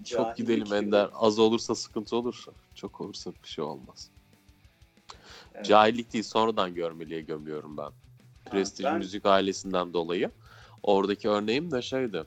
[0.00, 0.72] e, Çok gidelim.
[0.72, 1.10] Ender.
[1.12, 2.44] Az olursa sıkıntı olur.
[2.74, 4.10] Çok olursa bir şey olmaz.
[5.60, 5.68] Evet.
[5.68, 7.90] Cahillik değil sonradan görmeliye gömüyorum ben.
[8.50, 10.30] Prestij ben- müzik ailesinden dolayı.
[10.82, 12.24] Oradaki örneğim de şeydi.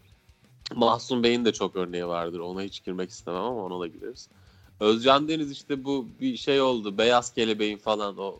[0.75, 2.39] Mahsun Bey'in de çok örneği vardır.
[2.39, 4.29] Ona hiç girmek istemem ama ona da gireriz.
[4.79, 6.97] Özcan Deniz işte bu bir şey oldu.
[6.97, 8.39] Beyaz Kelebeğin falan o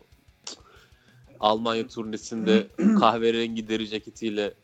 [1.40, 2.66] Almanya turnesinde
[3.00, 4.54] kahverengi deri ceketiyle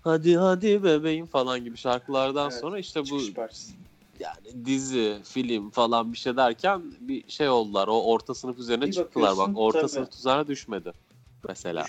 [0.00, 3.20] hadi hadi bebeğim falan gibi şarkılardan Evet, sonra işte bu.
[4.20, 7.88] Yani dizi, film falan bir şey derken bir şey oldular.
[7.88, 9.36] O orta sınıf üzerine Bir çıktılar.
[9.36, 9.90] Bak orta tabii.
[9.90, 10.92] sınıf tuzağına düşmedi
[11.48, 11.86] mesela.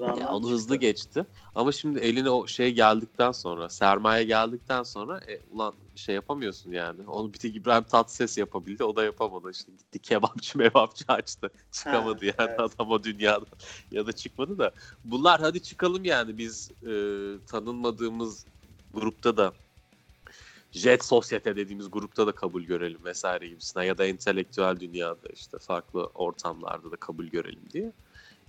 [0.00, 0.54] Ya onu çıktı.
[0.54, 1.26] hızlı geçti.
[1.54, 7.02] Ama şimdi eline o şey geldikten sonra, sermaye geldikten sonra e, ulan şey yapamıyorsun yani.
[7.06, 8.84] Onu bir tek İbrahim Tatlıses yapabildi.
[8.84, 9.50] O da yapamadı.
[9.50, 11.50] İşte gitti kebapçı mevapçı açtı.
[11.72, 12.60] Çıkamadı Ha, yani evet.
[12.60, 13.46] adam o dünyada.
[13.90, 14.70] ya da çıkmadı da.
[15.04, 16.92] Bunlar hadi çıkalım yani biz e,
[17.46, 18.46] tanınmadığımız
[18.94, 19.52] grupta da
[20.76, 26.06] Jet Sosyete dediğimiz grupta da kabul görelim vesaire gibisinden ya da entelektüel dünyada işte farklı
[26.06, 27.92] ortamlarda da kabul görelim diye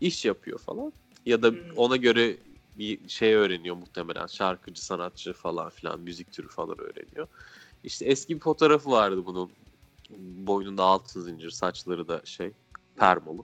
[0.01, 0.93] iş yapıyor falan.
[1.25, 1.57] Ya da Hmm.
[1.75, 2.37] ona göre
[2.75, 7.27] bir şey öğreniyor muhtemelen şarkıcı, sanatçı falan filan müzik türü falan öğreniyor.
[7.83, 9.51] İşte eski bir fotoğrafı vardı bunun.
[10.19, 12.51] Boynunda altın zincir, saçları da şey
[12.95, 13.41] permalı.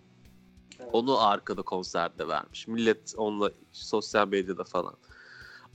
[0.79, 0.89] Evet.
[0.93, 2.67] Onu arkada konserde vermiş.
[2.67, 4.95] Millet onunla sosyal medyada falan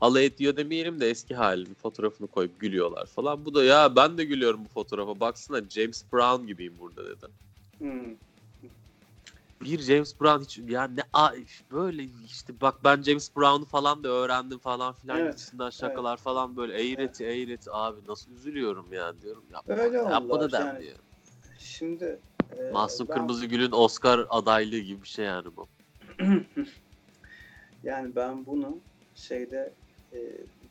[0.01, 3.45] alay ediyor demeyelim de eski halinin fotoğrafını koyup gülüyorlar falan.
[3.45, 7.27] Bu da ya ben de gülüyorum bu fotoğrafa baksana James Brown gibiyim burada dedi.
[7.79, 8.15] Hmm.
[9.65, 11.03] Bir James Brown hiç ya ne
[11.73, 16.57] böyle işte bak ben James Brown'u falan da öğrendim falan filan Evet, gibisinden şakalar falan
[16.57, 20.93] böyle eğreti eğreti abi nasıl üzülüyorum ya diyorum yapma, Öyle yapma da yani.
[21.59, 22.19] Şimdi
[22.59, 25.69] e, Mahsun ben- Kırmızıgül'ün Oscar adaylığı gibi bir şey yani bu.
[27.83, 28.79] yani ben bunu
[29.15, 29.73] şeyde
[30.13, 30.19] e,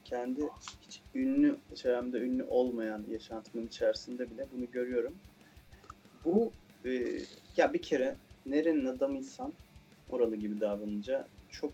[0.06, 0.42] kendi
[0.82, 5.16] hiç ünlü, çevremde ünlü olmayan yaşantımın içerisinde bile bunu görüyorum.
[6.26, 6.52] Bu
[6.86, 7.20] e,
[7.58, 9.54] ya bir kere nerenin adamıysan
[10.10, 11.74] oralı gibi davranınca çok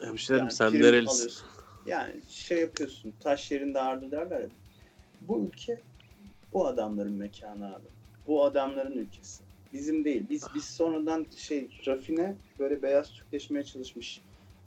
[0.00, 1.16] Hemşerim yani sen nerelisin?
[1.16, 1.48] alıyorsun.
[1.86, 4.48] Yani şey yapıyorsun, taş yerinde ağırdı derler ya.
[5.20, 5.80] Bu ülke
[6.52, 7.84] bu adamların mekanı abi.
[8.26, 9.42] Bu adamların ülkesi.
[9.72, 10.24] Bizim değil.
[10.30, 14.20] Biz biz sonradan şey rafine böyle beyaz Türkleşmeye çalışmış.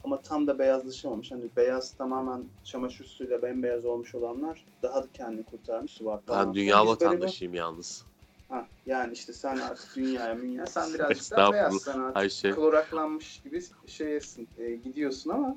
[0.04, 1.32] Ama tam da beyazlaşamamış.
[1.32, 6.02] Hani beyaz tamamen çamaşır suyuyla bembeyaz olmuş olanlar daha da kendini kurtarmış.
[6.02, 6.46] Var falan.
[6.46, 8.04] Ben dünya bir- vatandaşıyım yalnız.
[8.48, 13.40] Ha, yani işte sen artık dünyaya münya sen birazcık daha beyaz sen artık Ayşe kloraklanmış
[13.42, 15.56] gibi şeysin, e, gidiyorsun ama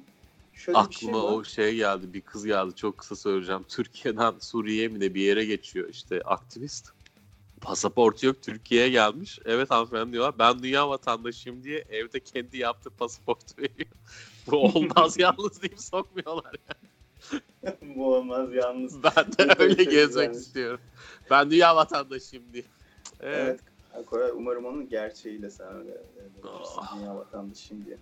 [0.54, 1.34] şöyle bir şey aklıma var.
[1.34, 3.64] o şey geldi bir kız geldi çok kısa söyleyeceğim.
[3.70, 6.90] Türkiye'den Suriye'ye mi de bir yere geçiyor işte aktivist.
[7.62, 9.40] Pasaportu yok Türkiye'ye gelmiş.
[9.46, 13.90] Evet hanımefendi diyorlar ben dünya vatandaşıyım diye evde kendi yaptığı pasaportu veriyor.
[14.52, 16.56] Bu olmaz yalnız deyip sokmuyorlar.
[17.96, 19.04] Bu olmaz yalnız.
[19.04, 20.38] Ben de öyle gezmek güzelmiş.
[20.38, 20.80] istiyorum.
[21.30, 22.64] Ben dünya vatandaşıyım diye.
[23.22, 23.60] Evet.
[23.94, 24.06] Evet.
[24.06, 26.98] Koray umarım onun gerçeğiyle sen öyle e, Ah.
[27.00, 27.98] dünya vatandaşıyım diye.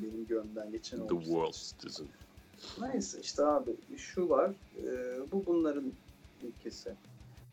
[0.00, 1.24] Benim gönlümden geçen The olmuş.
[1.26, 2.06] world citizen.
[2.80, 4.50] Neyse işte abi şu var.
[4.84, 4.90] e,
[5.32, 5.92] bu bunların
[6.42, 6.92] ülkesi.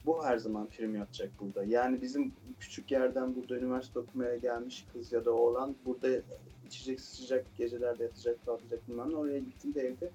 [0.05, 1.63] Bu her zaman prim yapacak burada.
[1.63, 6.07] Yani bizim küçük yerden burada üniversite okumaya gelmiş kız ya da oğlan burada
[6.67, 9.13] içecek sıcak gecelerde yatacak kalkacak bilmem.
[9.13, 10.09] Oraya gittiğinde evde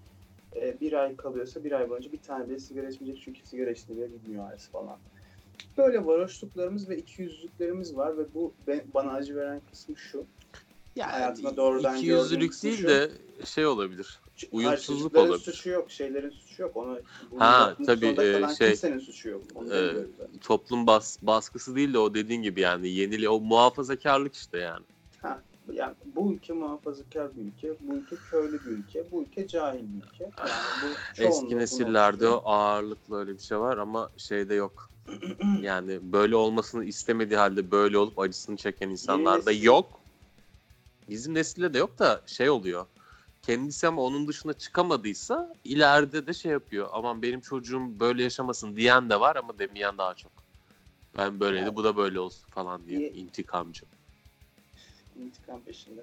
[0.56, 4.00] e, bir ay kalıyorsa bir ay boyunca bir tane bile sigara içmeyecek çünkü sigara içtiğini
[4.02, 4.98] bile bilmiyor ailesi falan.
[5.78, 8.52] Böyle varoşluklarımız ve ikiyüzlülüklerimiz var ve bu
[8.94, 10.24] bana acı veren kısmı şu.
[10.96, 11.94] Yani Hayatına doğrudan
[12.62, 12.88] değil şu.
[12.88, 13.10] de
[13.44, 14.20] şey olabilir.
[14.52, 15.38] Uyumsuzluk olabilir.
[15.38, 16.74] suçu yok, şeylerin suçu yok.
[17.30, 19.42] Bunu Ha, tabii, e, şey, kimsenin suçu yok.
[19.54, 19.92] Onu e.
[20.40, 24.84] Toplum bas, baskısı değil de o dediğin gibi yani yenili o muhafazakarlık işte yani.
[25.22, 29.80] Ha, yani bu ülke muhafazakar bir ülke, bu ülke köylü bir ülke, bu ülke cahil
[29.80, 30.24] bir ülke.
[30.24, 30.50] Yani
[31.18, 34.90] bu Eski nesillerde o ağırlıklı öyle bir şey var ama şeyde yok.
[35.62, 40.00] Yani böyle olmasını istemediği halde böyle olup acısını çeken insanlar da yok.
[41.08, 42.86] Bizim nesilde de yok da şey oluyor.
[43.46, 46.88] Kendisi ama onun dışına çıkamadıysa ileride de şey yapıyor.
[46.92, 50.32] Aman benim çocuğum böyle yaşamasın diyen de var ama demeyen daha çok.
[51.18, 53.00] Ben böyleydi Yani- bu da böyle olsun falan diye.
[53.00, 53.86] Ye- intikamcı.
[55.20, 56.00] intikam peşinde.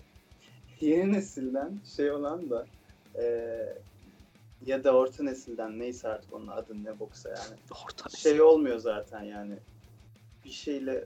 [0.81, 2.67] Yeni nesilden şey olan da
[3.15, 3.23] e,
[4.65, 7.59] ya da orta nesilden neyse artık onun adı ne boksa yani.
[7.85, 9.55] Orta Şey olmuyor zaten yani.
[10.45, 11.05] Bir şeyle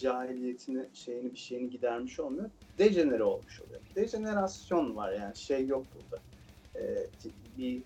[0.00, 2.50] cahiliyetini şeyini bir şeyini gidermiş olmuyor.
[2.78, 3.80] Dejenere olmuş oluyor.
[3.94, 6.22] Dejenerasyon var yani şey yok burada.
[6.76, 7.06] Ee,
[7.58, 7.82] bir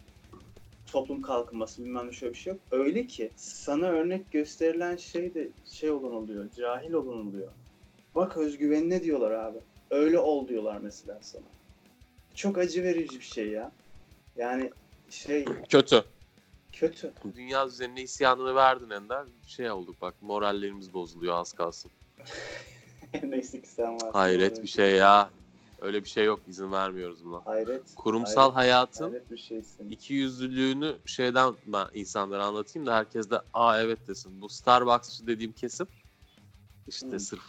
[0.92, 2.62] toplum kalkınması bilmem ne şöyle bir şey yok.
[2.70, 6.50] Öyle ki sana örnek gösterilen şey de şey olan oluyor.
[6.56, 7.48] Cahil olan oluyor.
[8.14, 9.58] Bak özgüvenine diyorlar abi.
[9.90, 11.44] Öyle ol diyorlar mesela sana.
[12.34, 13.72] Çok acı verici bir şey ya.
[14.36, 14.70] Yani
[15.10, 16.04] şey Kötü.
[16.72, 17.12] kötü.
[17.34, 19.26] Dünya üzerine isyanını verdin Ender.
[19.46, 21.90] Şey olduk bak morallerimiz bozuluyor az kalsın.
[23.22, 24.10] Neyse ki sen varsın.
[24.12, 25.30] Hayret bir şey ya.
[25.80, 27.46] Öyle bir şey yok izin vermiyoruz buna.
[27.46, 27.94] Hayret.
[27.96, 29.90] Kurumsal hayret, hayatın hayret bir şeysin.
[29.90, 34.40] iki yüzlülüğünü şeyden ben insanlara anlatayım da herkes de aa evet desin.
[34.40, 35.86] Bu Starbucksçı dediğim kesim
[36.88, 37.20] işte Hı.
[37.20, 37.42] sırf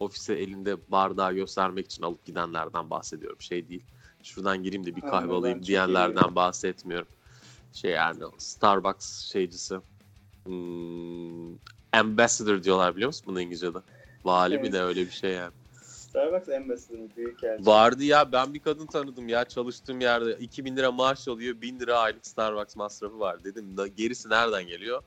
[0.00, 3.40] ofise elinde bardağı göstermek için alıp gidenlerden bahsediyorum.
[3.40, 3.84] Şey değil.
[4.22, 6.34] Şuradan gireyim de bir kahve alayım diyenlerden iyi.
[6.34, 7.08] bahsetmiyorum.
[7.72, 9.80] Şey yani Starbucks şeycisi.
[10.46, 11.54] Hmm,
[11.92, 13.78] ambassador diyorlar biliyor musun bunu İngilizce'de?
[14.24, 14.72] Vali Evet.
[14.72, 15.52] de öyle bir şey yani.
[15.82, 17.70] Starbucks Ambassador'ın büyük elçisi.
[17.70, 21.98] Vardı ya ben bir kadın tanıdım ya çalıştığım yerde 2000 lira maaş alıyor 1000 lira
[21.98, 25.02] aylık Starbucks masrafı var dedim da gerisi nereden geliyor?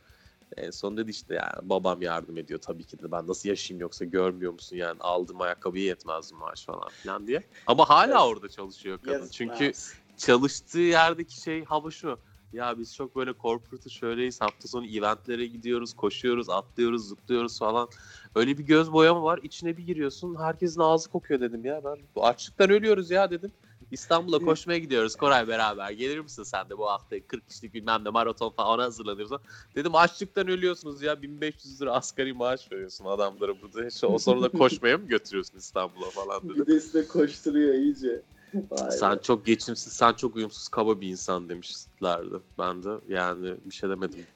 [0.57, 4.05] En son dedi işte yani babam yardım ediyor tabii ki de ben nasıl yaşayayım yoksa
[4.05, 7.43] görmüyor musun yani aldığım ayakkabıya yetmez mi maaş falan filan diye.
[7.67, 9.71] Ama hala orada çalışıyor kadın çünkü
[10.17, 12.19] çalıştığı yerdeki şey hava şu.
[12.57, 14.41] Ya biz çok böyle corporate'ı şöyleyiz.
[14.41, 17.89] Hafta sonu eventlere gidiyoruz, koşuyoruz, atlıyoruz, zıplıyoruz falan.
[18.35, 19.39] Öyle bir göz boyama var.
[19.43, 20.35] içine bir giriyorsun.
[20.35, 21.81] Herkesin ağzı kokuyor dedim ya.
[21.83, 23.51] Ben bu açlıktan ölüyoruz ya dedim.
[23.91, 25.91] İstanbul'a koşmaya gidiyoruz Koray beraber.
[25.91, 29.41] Gelir misin sen de bu hafta 40 kişilik bilmem ne maraton falan ona hazırlanıyoruz.
[29.75, 33.87] Dedim açlıktan ölüyorsunuz ya 1500 lira asgari maaş veriyorsun adamlara burada.
[33.87, 36.65] İşte o sonra da koşmaya mı götürüyorsun İstanbul'a falan dedim.
[36.67, 38.21] Bir de size koşturuyor iyice.
[38.53, 39.21] Vay Sen be.
[39.21, 42.35] çok geçimsiz, sen çok uyumsuz, kaba bir insan demişlerdi.
[42.59, 44.27] Ben de yani bir şey demedim.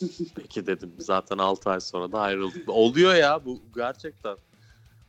[0.34, 0.94] Peki dedim.
[0.98, 2.68] Zaten 6 ay sonra da ayrıldık.
[2.68, 4.36] Oluyor ya bu gerçekten.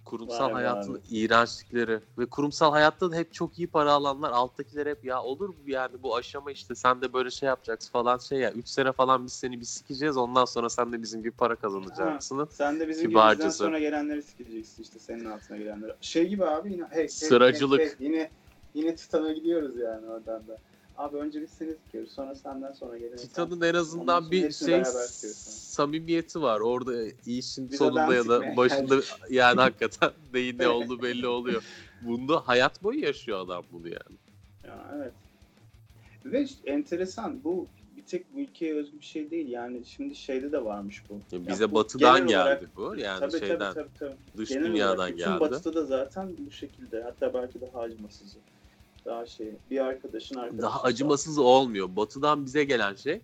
[0.08, 1.02] Kurumsal Vay hayatın abi.
[1.10, 5.56] iğrençlikleri ve kurumsal hayatta da hep çok iyi para alanlar alttakiler hep ya olur mu
[5.66, 9.26] yani bu aşama işte sen de böyle şey yapacaksın falan şey ya 3 sene falan
[9.26, 12.48] biz seni bir sikeceğiz ondan sonra sen de bizim gibi para kazanacaksın.
[12.52, 15.94] Sen de bizim gibi bizden sonra gelenleri sikeceksin işte senin altına gelenleri.
[16.02, 17.80] Şey gibi abi yine hey, hey, Sıracılık.
[17.80, 18.32] hey, hey, yine
[18.74, 20.58] yine Titan'a gidiyoruz yani oradan da.
[20.98, 23.18] Abi önce biz seni sikiyoruz sonra senden sonra gelen.
[23.18, 26.60] Titan'ın en azından bir şey samimiyeti var.
[26.60, 28.96] Orada işin Biz sonunda ya da başında
[29.30, 31.64] yani hakikaten neyin ne olduğu belli oluyor.
[32.02, 34.18] Bunda hayat boyu yaşıyor adam bunu yani.
[34.64, 35.14] Ya, evet.
[36.26, 40.52] Ve işte enteresan bu bir tek bu ülkeye özgü bir şey değil yani şimdi şeyde
[40.52, 41.36] de varmış bu.
[41.36, 42.96] Ya bize bu batıdan geldi olarak- bu.
[42.96, 44.18] Yani tabii, şeyden tabii tabii tabii.
[44.38, 45.40] dış Genel dünyadan olarak geldi.
[45.40, 48.38] batıda da zaten bu şekilde hatta belki daha acımasızı.
[49.08, 50.62] Daha şey bir arkadaşın arkadaşı.
[50.62, 51.96] Daha acımasız olmuyor.
[51.96, 53.22] Batıdan bize gelen şey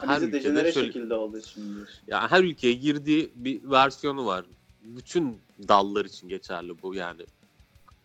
[0.00, 1.88] her bize ülkede şöyle şekilde için diyorsun.
[2.06, 4.44] yani her ülkeye girdiği bir versiyonu var.
[4.82, 7.22] Bütün dallar için geçerli bu yani.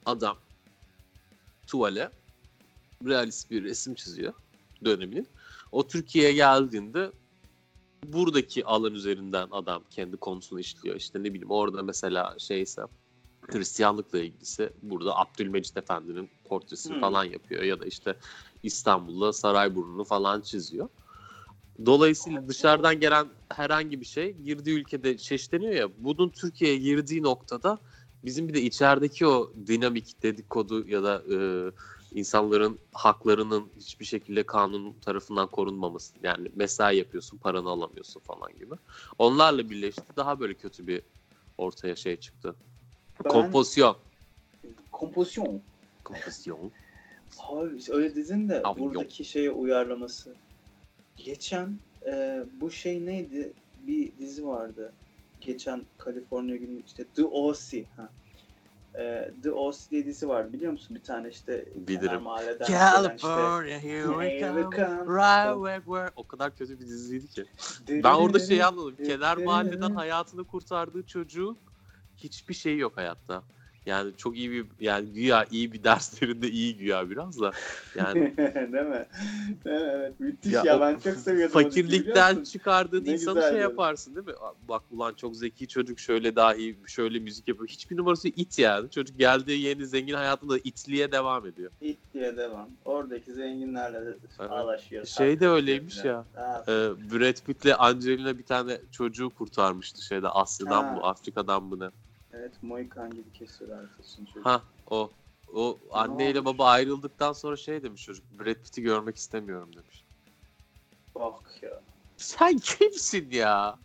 [0.06, 0.38] Adam
[1.68, 2.12] tuvale
[3.06, 4.34] realist bir resim çiziyor
[4.86, 5.28] döneminin.
[5.72, 7.12] O Türkiye'ye geldiğinde
[8.04, 10.96] buradaki alan üzerinden adam kendi konusunu işliyor.
[10.96, 12.82] İşte ne bileyim orada mesela şeyse
[13.42, 17.02] Hristiyanlıkla ilgisi burada Abdülmecit Efendi'nin portresini Hmm.
[17.02, 18.18] falan yapıyor ya da işte
[18.64, 20.90] İstanbul'da Sarayburnu'nu falan çiziyor.
[21.86, 25.90] Dolayısıyla dışarıdan gelen herhangi bir şey girdiği ülkede çeşitleniyor ya.
[25.98, 27.78] Bunun Türkiye'ye girdiği noktada
[28.26, 31.38] bizim bir de içerideki o dinamik dedikodu ya da e,
[32.12, 36.14] insanların haklarının hiçbir şekilde kanun tarafından korunmaması.
[36.24, 38.76] Yani mesai yapıyorsun, paranı alamıyorsun falan gibi.
[39.18, 40.16] Onlarla birleşti.
[40.16, 41.02] Daha böyle kötü bir
[41.58, 42.56] ortaya şey çıktı.
[43.26, 43.98] Ben- Kompozisyon.
[44.92, 45.62] Kompozisyon.
[46.08, 46.72] Kompozisyon.
[47.40, 48.96] Abi öyle dedin de Abi yok.
[48.96, 50.36] buradaki şeye uyarlaması.
[51.18, 53.54] Geçen e, bu şey neydi?
[53.88, 54.94] Bir dizi vardı.
[55.42, 57.86] Geçen Kaliforniya günü işte The O.C.
[57.96, 58.10] Ha.
[58.96, 59.80] E, The O.C.
[59.92, 60.96] diye dizi var biliyor musun?
[60.96, 62.22] Bir tane işte Bilirim.
[62.22, 64.62] mahalleden gelen işte California, here we come.
[64.64, 65.16] come.
[65.16, 66.12] Right where we're...
[66.16, 67.46] O kadar kötü bir diziydi ki.
[67.90, 68.96] Ben orada şeyi anladım.
[69.06, 71.58] Kenar mahalleden hayatını kurtardığı çocuğun
[72.18, 73.44] hiçbir şeyi yok hayatta.
[73.88, 77.52] Yani çok iyi bir yani güya iyi bir derslerinde iyi güya biraz da.
[77.96, 78.38] Yani
[78.74, 79.06] Değil mi?
[79.66, 80.20] Evet.
[80.20, 81.54] Müthiş Ya ya, ben çok seviyordum.
[81.64, 83.60] fakirlikten çıkardığın Ne insanı şey yani.
[83.60, 84.34] yaparsın değil mi?
[84.70, 87.70] Bak ulan çok zeki çocuk şöyle daha iyi şöyle müzik yapıyor.
[87.70, 88.90] Hiçbir numarası it yani.
[88.92, 91.72] Çocuk geldiği yeni zengin hayatında itliğe devam ediyor.
[92.14, 92.70] Diye devam.
[92.86, 94.52] Oradaki zenginlerle de Evet.
[94.52, 95.06] ağlaşıyor.
[95.06, 96.26] Şey de öyleymiş ya.
[96.36, 96.72] Ha, Ee,
[97.12, 100.92] Brad Pitt'le Angelina bir tane çocuğu kurtarmıştı şeyde Asya'dan Ha.
[100.92, 101.90] mı Afrika'dan mı ne?
[102.48, 104.46] Evet Moikan gibi kesiyorlar saçını çocuk.
[104.46, 105.12] Ha o.
[105.54, 108.26] O anneyle baba ayrıldıktan sonra şey demiş çocuk.
[108.40, 110.04] Brad Pitt'i görmek istemiyorum demiş.
[111.16, 111.82] Bak ya.
[112.18, 113.78] Sen kimsin ya?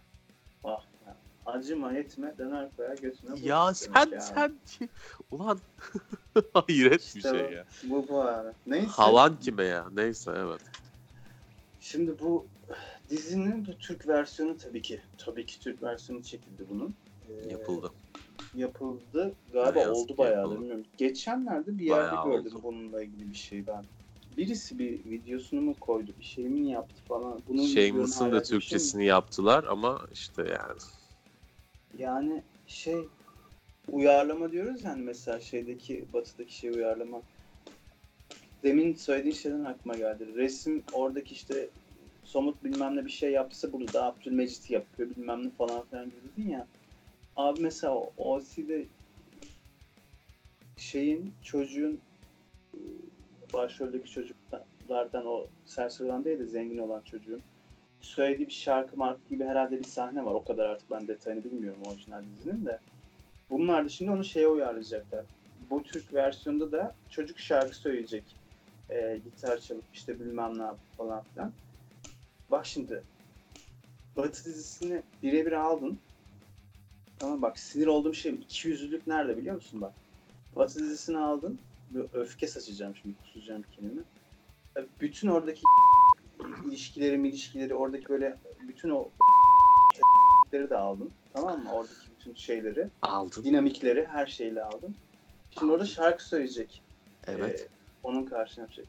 [0.64, 1.16] Bak ya.
[1.46, 3.38] Acıma etme döner koyar götüne.
[3.40, 4.88] Ya sen sen ki-
[5.31, 5.59] ulan
[6.55, 7.64] hayret bir İşte şey bu- ya.
[7.85, 8.48] Bu bu abi.
[8.66, 8.87] Neyse.
[8.87, 9.87] Havan kime ya?
[9.92, 10.61] Neyse evet.
[11.81, 12.46] Şimdi bu
[13.11, 15.01] dizinin bu Türk versiyonu tabii ki.
[15.18, 16.94] Tabii ki Türk versiyonu çekildi bunun.
[17.31, 17.90] Ee, Yapıldı.
[18.55, 19.35] Yapıldı.
[19.53, 20.85] Galiba yazık oldu bayağı da bilmiyorum.
[20.99, 22.62] Geçenlerde bir yerde Bayağı gördüm oldu.
[22.62, 23.85] bununla ilgili bir şey ben.
[24.37, 27.43] Birisi bir videosunu mu koydu, bir şey mi yaptı falan.
[27.49, 30.81] Bunun Shameless'ın videonun da şey mi- Türkçesini yaptılar ama işte yani.
[31.99, 33.09] Yani şey
[33.93, 37.23] uyarlama diyoruz yani mesela şeydeki batıdaki şey uyarlama.
[38.62, 40.35] Demin söylediğin şeyden aklıma geldi.
[40.35, 41.69] Resim oradaki işte
[42.25, 46.17] somut bilmem ne bir şey yapsa bunu da Abdülmecit yapıyor bilmem ne falan filan gibi
[46.37, 46.67] dedin ya.
[47.37, 48.87] Abi mesela OC'de
[50.77, 52.01] şeyin çocuğun
[52.75, 52.79] e,
[53.53, 57.42] başroldeki çocuklardan o serseri olan değil de zengin olan çocuğun
[58.01, 60.35] söylediği bir şarkı marka gibi herhalde bir sahne var.
[60.35, 62.79] O kadar artık ben detayını bilmiyorum orijinal dizinin de.
[63.51, 65.25] Bunlar da şimdi onu şeye uyarlayacaklar.
[65.71, 68.25] Bu Türk versiyonda da çocuk şarkı söyleyecek.
[68.90, 71.53] Ee, gitar çalıp işte bilmem ne yapıp falan filan.
[72.51, 73.03] Bak şimdi
[74.16, 75.99] Batı dizisini birebir aldın.
[77.23, 79.93] Tamam bak sinir olduğum şey 200'lülük nerede biliyor musun bak.
[80.57, 81.59] Batı dizisini aldın.
[81.91, 84.03] Böyle öfke saçacağım şimdi kusacağım kendimi.
[85.01, 85.63] Bütün oradaki
[86.69, 88.37] ilişkileri ilişkileri oradaki böyle
[88.69, 89.09] bütün o
[90.53, 91.11] de aldın.
[91.35, 91.73] Tamam mı?
[91.73, 93.45] Oradaki bütün şeyleri, Aldın.
[93.45, 94.95] dinamikleri her şeyle aldın.
[95.59, 96.83] Şimdi orada şarkı söyleyecek.
[97.27, 97.61] Evet.
[97.61, 97.69] Ee,
[98.03, 98.87] onun karşına yapacak.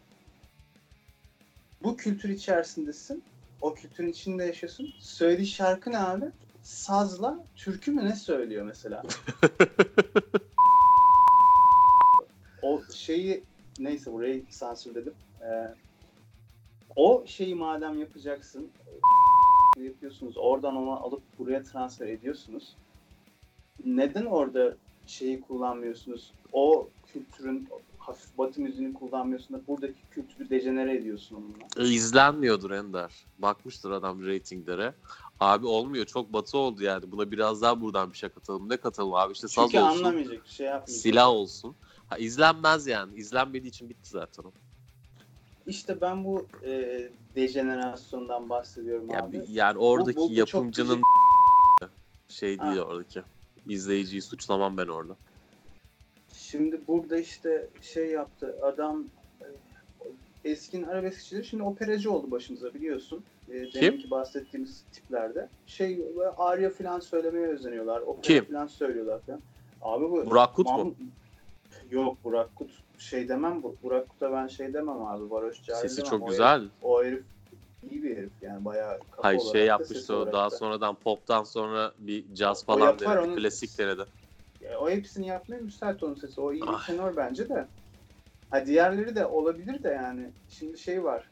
[1.84, 3.24] Bu kültür içerisindesin.
[3.62, 4.94] O kültürün içinde yaşıyorsun.
[5.00, 6.26] Söylediği şarkı ne abi?
[6.64, 9.02] Sazla türkü mü ne söylüyor mesela?
[12.62, 13.44] o şeyi
[13.80, 15.14] neyse burayı sansürledim.
[15.42, 15.74] Ee,
[16.96, 18.70] o şeyi madem yapacaksın
[19.78, 20.38] yapıyorsunuz.
[20.38, 22.76] Oradan onu alıp buraya transfer ediyorsunuz.
[23.86, 24.76] Neden orada
[25.08, 26.32] şeyi kullanmıyorsunuz?
[26.54, 31.90] O kültürün hafif batı müziğini kullanmıyorsun da buradaki kültürü dejenere ediyorsun onunla.
[31.90, 33.12] İzlenmiyordur Ender.
[33.40, 34.94] Bakmıştır adam reytinglere.
[35.44, 37.12] Abi olmuyor çok batı oldu yani.
[37.12, 38.70] Buna biraz daha buradan bir şey katalım.
[38.70, 39.98] Ne katalım abi işte saz Çünkü olsun.
[40.04, 40.90] anlamayacak, şey yapmayacak.
[41.02, 41.76] Silah olsun.
[42.08, 43.16] Ha, izlenmez yani.
[43.18, 44.52] İzlenmediği için bitti zaten o.
[45.68, 47.04] İşte ben bu e,
[47.36, 49.46] dejenerasyondan bahsediyorum Yani, abi.
[49.50, 51.02] yani oradaki bu- bu çok yapımcının
[52.28, 52.82] şey değil Ha.
[52.84, 53.22] oradaki.
[53.68, 55.16] İzleyiciyi suçlamam ben orada.
[56.34, 59.04] Şimdi burada işte şey yaptı adam
[59.42, 59.48] e,
[60.52, 63.24] eskin arabeskçileri şimdi operacı oldu başımıza biliyorsun.
[63.50, 65.50] E, deminki bahsettiğimiz tiplerde.
[65.68, 66.02] Şey
[66.38, 68.02] arya falan söylemeye özeniyorlar.
[68.02, 68.46] Opera Kim?
[68.46, 69.42] falan söylüyorlar falan.
[69.82, 70.96] Abi bu Burak Kut mu?
[71.92, 73.76] Yok Burak Kut şey demem bu.
[73.84, 75.32] Burak Kut'a ben şey demem abi.
[75.32, 76.10] Varoş Cahil Sesi demem.
[76.10, 76.60] çok O güzel.
[76.60, 77.24] Herif, o herif
[77.92, 80.56] iyi bir herif yani bayağı kafa Hayır şey yapmıştı o daha da.
[80.56, 83.20] sonradan poptan sonra bir caz falan denedi.
[83.20, 84.02] onun- Klasik denedi.
[84.80, 86.42] O hepsini yapmaya müsait onun sesi.
[86.42, 86.88] O iyi bir Ah.
[86.88, 87.68] tenor bence de.
[88.50, 90.30] Ha diğerleri de olabilir de yani.
[90.50, 91.30] Şimdi şey var.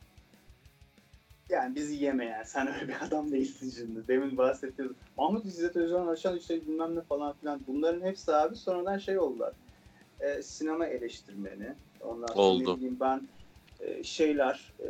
[1.51, 2.45] Yani bizi yeme yani.
[2.45, 4.07] Sen öyle bir adam değilsin şimdi.
[4.07, 4.97] Demin bahsettiğimiz.
[5.17, 7.61] Mahmut İzzet Özcan Aşan işte bilmem ne falan filan.
[7.67, 9.53] Bunların hepsi abi sonradan şey oldular.
[10.19, 11.73] E, sinema eleştirmeni.
[12.01, 12.73] Ondan sonra Oldu.
[12.73, 13.27] ne bileyim ben
[13.79, 14.87] e, şeyler e,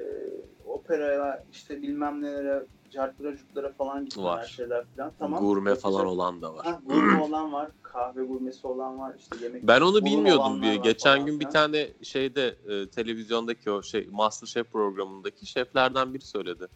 [0.68, 4.46] operaya işte bilmem nelere cartlara falan gitmeler Var.
[4.46, 5.12] şeyler falan.
[5.20, 5.39] Tamam.
[5.39, 6.08] Gurme falan güzel.
[6.14, 6.66] olan da var.
[6.66, 9.68] Ha, gurme olan var, kahve gurmesi olan var, işte yemek.
[9.68, 10.62] Ben onu bilmiyordum.
[10.62, 10.74] Bir.
[10.76, 11.54] Geçen falan gün bir filan.
[11.54, 16.68] tane şeyde e, televizyondaki o şey Masterchef programındaki şeflerden biri söyledi.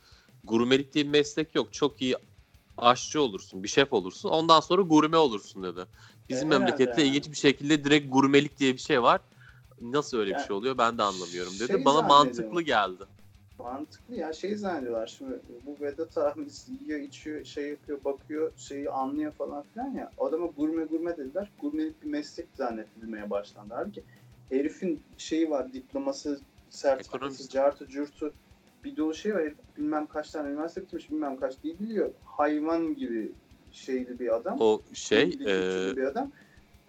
[0.43, 1.73] Gurmelik diye bir meslek yok.
[1.73, 2.15] Çok iyi
[2.77, 4.29] aşçı olursun, bir şef olursun.
[4.29, 5.85] Ondan sonra gurme olursun dedi.
[6.29, 7.09] Bizim E, memlekette yani.
[7.09, 9.21] ilginç bir şekilde direkt gurmelik diye bir şey var.
[9.81, 11.67] Nasıl öyle bir Yani şey oluyor ben de anlamıyorum dedi.
[11.67, 13.03] şey Bana mantıklı geldi.
[13.59, 15.07] Mantıklı ya şey zannediyorlar.
[15.07, 20.11] Şimdi bu Vedat abimiz yiyor içiyor şey yapıyor bakıyor şeyi anlıyor falan filan ya.
[20.17, 21.51] Adama gurme gurme dediler.
[21.61, 23.73] Gurmelik bir meslek zannedilmeye başlandı.
[23.77, 24.03] Halbuki
[24.49, 26.39] herifin şeyi var diploması
[26.69, 28.33] sertifikası cartı curtu
[28.83, 29.41] bir dolu şey var.
[29.41, 32.11] Herif bilmem kaç tane üniversite bitirmiş bilmem kaç değil biliyor.
[32.25, 33.31] Hayvan gibi
[33.71, 34.57] şeyli bir adam.
[34.59, 36.31] O şey e, bir adam.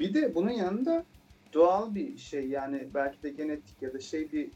[0.01, 1.05] Bir de bunun yanında
[1.53, 4.51] doğal bir şey yani belki de genetik ya da şey bir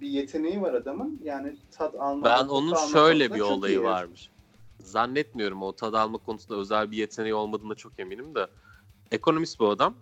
[0.00, 1.20] bir yeteneği var adamın.
[1.24, 2.24] Yani tat alma.
[2.24, 4.30] Ben onun alma şöyle bir olayı varmış.
[4.80, 8.46] Zannetmiyorum o tad alma konusunda özel bir yeteneği olmadığına çok eminim de.
[9.10, 9.94] Ekonomist bu adam.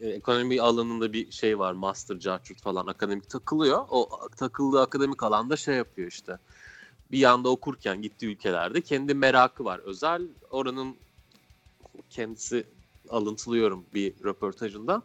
[0.00, 1.72] E, Ekonomi alanında bir şey var.
[1.72, 3.84] Master, Carchurt falan akademik takılıyor.
[3.90, 6.38] O takıldığı akademik alanda şey yapıyor işte.
[7.10, 9.78] Bir yanda okurken gittiği ülkelerde kendi merakı var.
[9.78, 10.96] Özel oranın
[12.10, 12.64] kendisi
[13.10, 15.02] alıntılıyorum bir röportajında.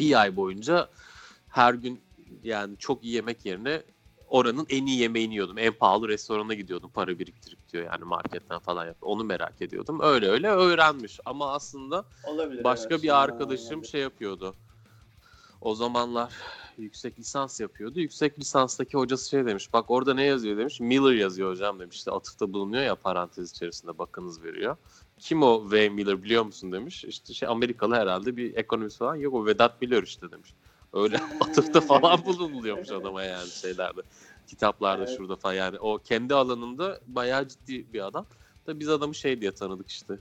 [0.00, 0.88] bir ay boyunca
[1.48, 2.00] her gün
[2.42, 3.82] yani çok iyi yemek yerine
[4.28, 5.58] oranın en iyi yemeğini yiyordum.
[5.58, 8.96] En pahalı restorana gidiyordum para biriktirip diyor yani marketten falan yap.
[9.00, 10.00] Onu merak ediyordum.
[10.02, 12.64] Öyle öyle öğrenmiş ama aslında Olabilir.
[12.64, 13.02] başka evet.
[13.02, 13.88] bir arkadaşım olabilir.
[13.88, 14.54] şey yapıyordu.
[15.60, 16.32] O zamanlar
[16.78, 18.00] yüksek lisans yapıyordu.
[18.00, 19.72] Yüksek lisanstaki hocası şey demiş.
[19.72, 20.80] Bak orada ne yazıyor demiş.
[20.80, 21.96] Miller yazıyor hocam demiş.
[21.96, 24.76] İşte atıfta bulunuyor ya parantez içerisinde bakınız veriyor.
[25.18, 25.88] Kim o V.
[25.88, 27.04] Miller biliyor musun demiş.
[27.04, 29.14] İşte şey Amerikalı herhalde bir ekonomist falan.
[29.14, 30.54] Yok o Vedat Miller işte demiş.
[30.92, 34.00] Öyle atıfta falan bulunuluyormuş adama yani şeylerde.
[34.46, 35.16] Kitaplarda Evet.
[35.16, 35.78] şurada falan yani.
[35.78, 38.26] O kendi alanında bayağı ciddi bir adam.
[38.66, 40.18] Da biz adamı şey diye tanıdık işte.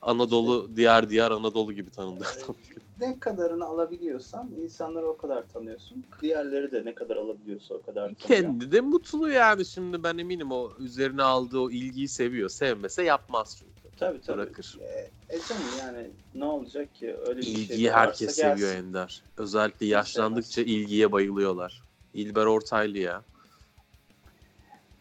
[0.00, 2.56] Anadolu, diğer diğer Anadolu gibi tanıdık adam.
[3.00, 6.04] ne kadarını alabiliyorsan insanları o kadar tanıyorsun.
[6.22, 8.16] Diğerleri de ne kadar alabiliyorsa o kadar tanıyor.
[8.18, 12.48] Kendi de mutlu yani şimdi ben eminim o üzerine aldığı o ilgiyi seviyor.
[12.48, 13.71] Sevmese yapmaz çünkü.
[13.96, 14.36] Tabii tabii.
[14.38, 14.78] Bırakır.
[14.80, 18.42] E, e canım yani ne olacak ki öyle bir şey İlgiyi varsa herkes gelsin.
[18.42, 19.22] seviyor Ender.
[19.36, 21.82] Özellikle yaşlandıkça ilgiye bayılıyorlar.
[22.14, 23.22] İlber Ortaylı ya.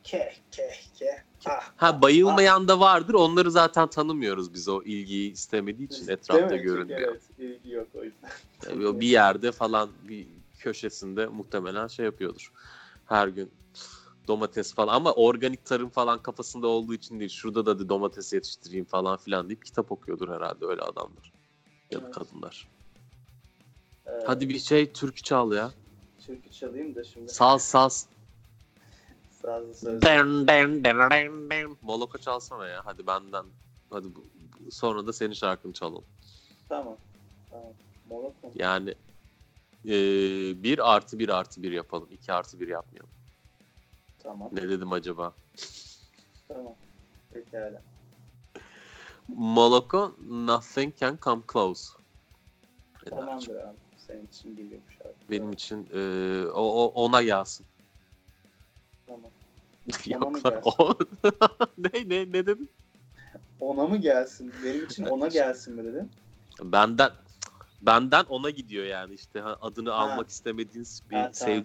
[0.04, 1.24] Keh keh keh.
[1.46, 3.14] Ah, Ha bayılmayan da vardır.
[3.14, 7.00] Onları zaten tanımıyoruz biz o ilgiyi istemediği için etrafta görünmüyor.
[7.00, 8.30] Evet ilgi yok o yüzden.
[8.60, 10.28] Tabii o bir yerde falan bir
[10.60, 12.52] köşesinde muhtemelen şey yapıyordur.
[13.06, 13.52] Her gün
[14.28, 17.30] domates falan ama organik tarım falan kafasında olduğu için değil.
[17.30, 21.34] Şurada da domates yetiştireyim falan filan deyip kitap okuyordur herhalde öyle adamlar.
[21.92, 22.14] Ya da Evet.
[22.14, 22.68] kadınlar.
[24.08, 25.72] Ee, Hadi bir şey türkü çal ya.
[26.20, 27.32] Türkü çalayım da şimdi.
[27.32, 28.08] Saz saz.
[29.42, 30.02] Sazlı söz.
[30.02, 31.78] Den.
[31.82, 32.82] Moloko çalsana ya.
[32.86, 33.46] Hadi benden.
[33.90, 34.26] Hadi bu,
[34.72, 36.06] sonra da senin şarkını çalalım.
[36.70, 36.98] Tamam.
[37.50, 37.74] Tamam.
[38.10, 38.52] Moloko.
[38.56, 38.96] Yani
[39.84, 42.08] eee bir artı bir artı bir yapalım.
[42.12, 43.10] iki artı bir yapmayalım.
[44.24, 44.50] Tamam.
[44.52, 45.34] Ne dedim acaba?
[46.48, 46.74] Tamam.
[47.34, 47.82] Pekala.
[49.28, 51.92] Moloko Nothing Can Come Close.
[53.10, 53.78] Tamamdır abi.
[54.08, 55.16] Senin için geliyor bu şarkı.
[55.30, 57.66] Benim için eee, o, o ona gelsin.
[59.08, 59.32] Tamam.
[60.06, 60.98] Yok lan o.
[61.78, 62.70] ne ne ne dedin?
[63.60, 64.54] Ona mı gelsin?
[64.66, 66.12] Benim için ona gelsin mi dedin?
[66.64, 67.12] Benden
[67.82, 69.96] benden ona gidiyor yani işte adını Ha.
[69.96, 71.56] almak istemediğiniz bir Ha, tamam.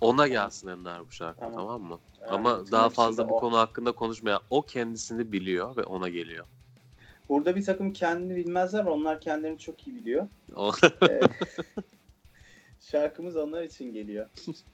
[0.00, 1.54] Ona gelsin Ender bu şarkı Tamam.
[1.56, 1.98] tamam, mı?
[2.20, 3.40] Yani Ama daha fazla bu o.
[3.40, 6.46] konu hakkında konuşmaya o kendisini biliyor ve ona geliyor.
[7.28, 8.84] Burada bir takım kendini bilmezler.
[8.84, 10.28] Onlar kendilerini çok iyi biliyor.
[11.02, 11.20] Ee,
[12.80, 14.26] şarkımız onlar için geliyor.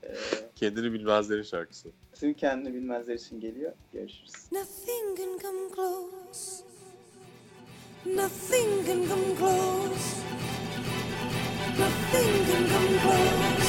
[0.05, 0.15] Ee,
[0.57, 1.89] kendini bilmezlerin şarkısı.
[2.15, 3.73] tüm kendini bilmezler için geliyor.
[3.93, 4.33] Görüşürüz.
[4.53, 6.65] Nothing can come close.
[8.07, 10.17] Nothing can come close.
[11.79, 13.66] Nothing can come close.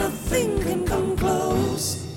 [0.00, 2.09] Nothing can come close.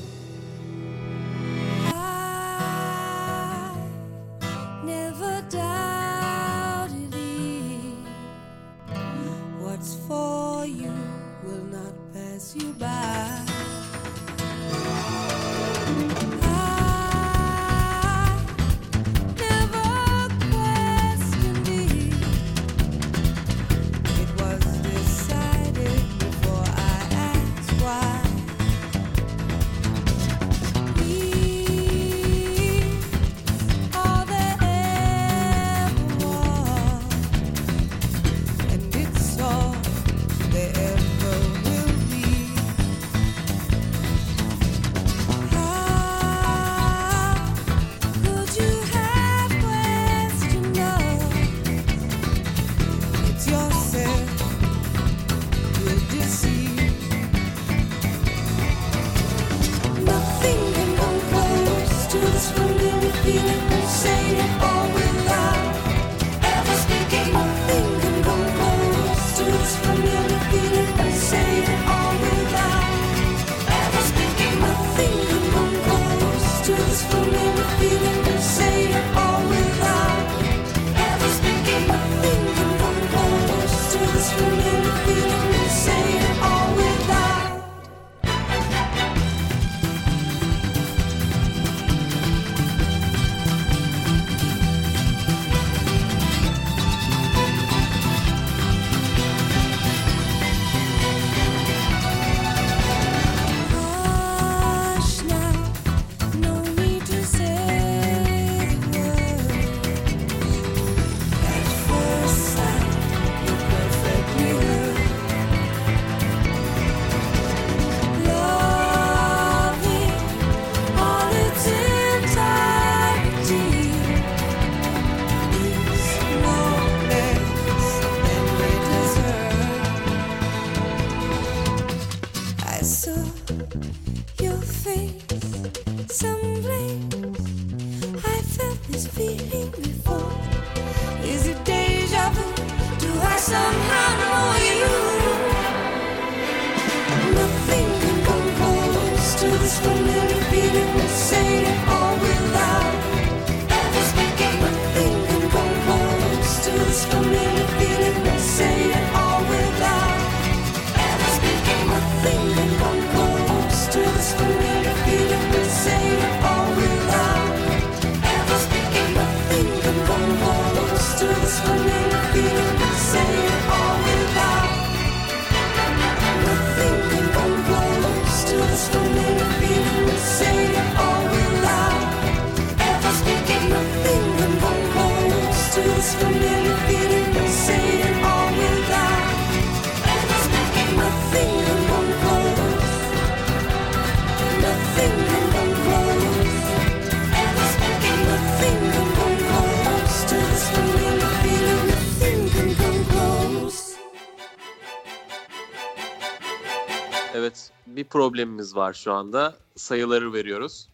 [207.96, 209.58] Bir problemimiz var şu anda.
[209.76, 210.90] Sayıları veriyoruz.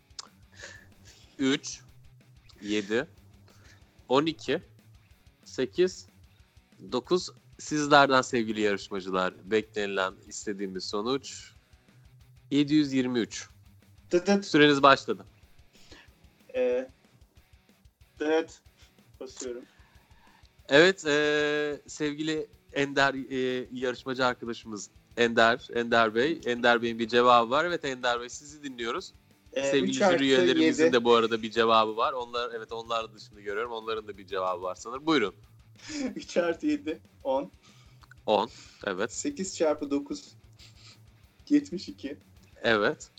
[1.39, 1.81] 3,
[2.61, 3.07] 7,
[4.09, 4.61] 12,
[5.45, 6.07] 8,
[6.91, 7.29] 9.
[7.59, 11.51] Sizlerden sevgili yarışmacılar beklenilen istediğimiz sonuç
[12.51, 13.49] 723.
[14.11, 14.45] Dıt dıt.
[14.45, 15.25] Süreniz başladı.
[16.55, 16.89] Ee,
[18.19, 18.61] dıt.
[19.19, 19.63] Basıyorum.
[20.69, 24.89] Evet eee, sevgili Ender eee, yarışmacı arkadaşımız
[25.24, 26.41] Ender, Ender Bey.
[26.45, 27.65] Ender Bey'in bir cevabı var.
[27.65, 29.13] Evet Ender Bey sizi dinliyoruz.
[29.53, 30.93] Ee, Sevgili jüri üyelerimizin yedi.
[30.93, 32.13] de bu arada bir cevabı var.
[32.13, 33.72] Onlar evet onlar dışında görüyorum.
[33.72, 35.05] Onların da bir cevabı var sanırım.
[35.05, 35.36] Buyurun.
[36.15, 36.99] 3 artı 7.
[37.24, 37.51] 10.
[38.26, 38.49] 10.
[38.88, 39.13] Evet.
[39.13, 40.36] 8 çarpı 9.
[41.49, 42.17] 72.
[42.63, 43.09] Evet.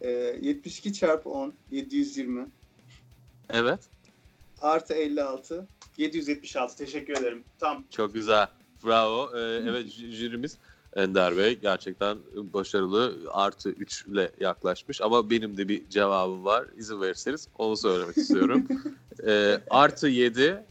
[0.00, 0.10] Ee,
[0.40, 1.54] 72 çarpı 10.
[1.70, 2.46] 720.
[3.50, 3.80] Evet.
[4.60, 5.68] Artı 56.
[5.96, 6.76] 776.
[6.76, 7.44] Teşekkür ederim.
[7.58, 7.84] Tam.
[7.90, 8.48] Çok güzel.
[8.84, 9.30] Bravo.
[9.36, 10.58] Ee, evet jü- jürimiz
[10.96, 13.18] Ender Bey gerçekten başarılı.
[13.30, 15.00] Artı 3 ile yaklaşmış.
[15.00, 16.66] Ama benim de bir cevabım var.
[16.76, 18.66] İzin verirseniz onu söylemek istiyorum.
[19.26, 20.64] Ee, artı 7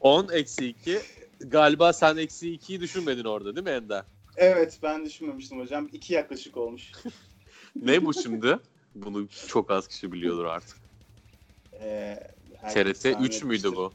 [0.00, 1.00] 10 eksi 2
[1.40, 4.02] Galiba sen eksi 2'yi düşünmedin orada değil mi Ender?
[4.36, 5.88] Evet ben düşünmemiştim hocam.
[5.92, 6.92] 2 yaklaşık olmuş.
[7.82, 8.58] Ne bu şimdi?
[8.94, 10.78] Bunu çok az kişi biliyordur artık.
[11.80, 12.18] Ee,
[12.74, 13.92] TRT tahmin 3 müydü bu?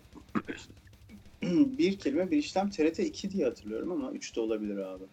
[1.77, 5.03] bir kelime bir işlem TRT 2 diye hatırlıyorum ama 3 de olabilir abi.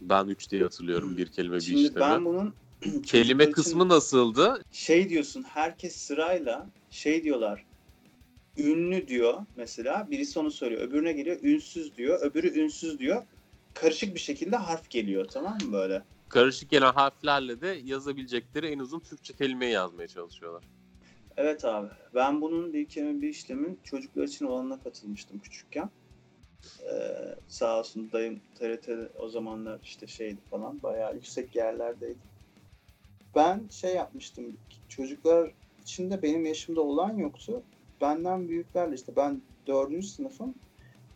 [0.00, 2.00] Ben 3 diye hatırlıyorum bir kelime bir Şimdi işlemi.
[2.00, 2.54] ben bunun
[3.06, 4.62] Kelime kısmı nasıldı?
[4.72, 7.64] şey diyorsun herkes sırayla şey diyorlar.
[8.58, 10.82] Ünlü diyor mesela birisi onu söylüyor.
[10.82, 12.20] Öbürüne geliyor ünsüz diyor.
[12.22, 13.22] Öbürü ünsüz diyor.
[13.74, 16.02] Karışık bir şekilde harf geliyor tamam mı böyle?
[16.28, 20.64] Karışık gelen harflerle de yazabilecekleri en uzun Türkçe kelimeyi yazmaya çalışıyorlar.
[21.36, 21.88] Evet abi.
[22.14, 25.90] Ben bunun bir kelime bir işlemin çocuklar için olanına katılmıştım küçükken.
[26.82, 32.18] Ee, sağ olsun dayım TRT'de o zamanlar işte şeydi falan bayağı yüksek yerlerdeydi.
[33.36, 34.56] Ben şey yapmıştım.
[34.88, 35.50] Çocuklar
[35.82, 37.62] içinde benim yaşımda olan yoktu.
[38.00, 40.54] Benden büyüklerle işte ben dördüncü sınıfım.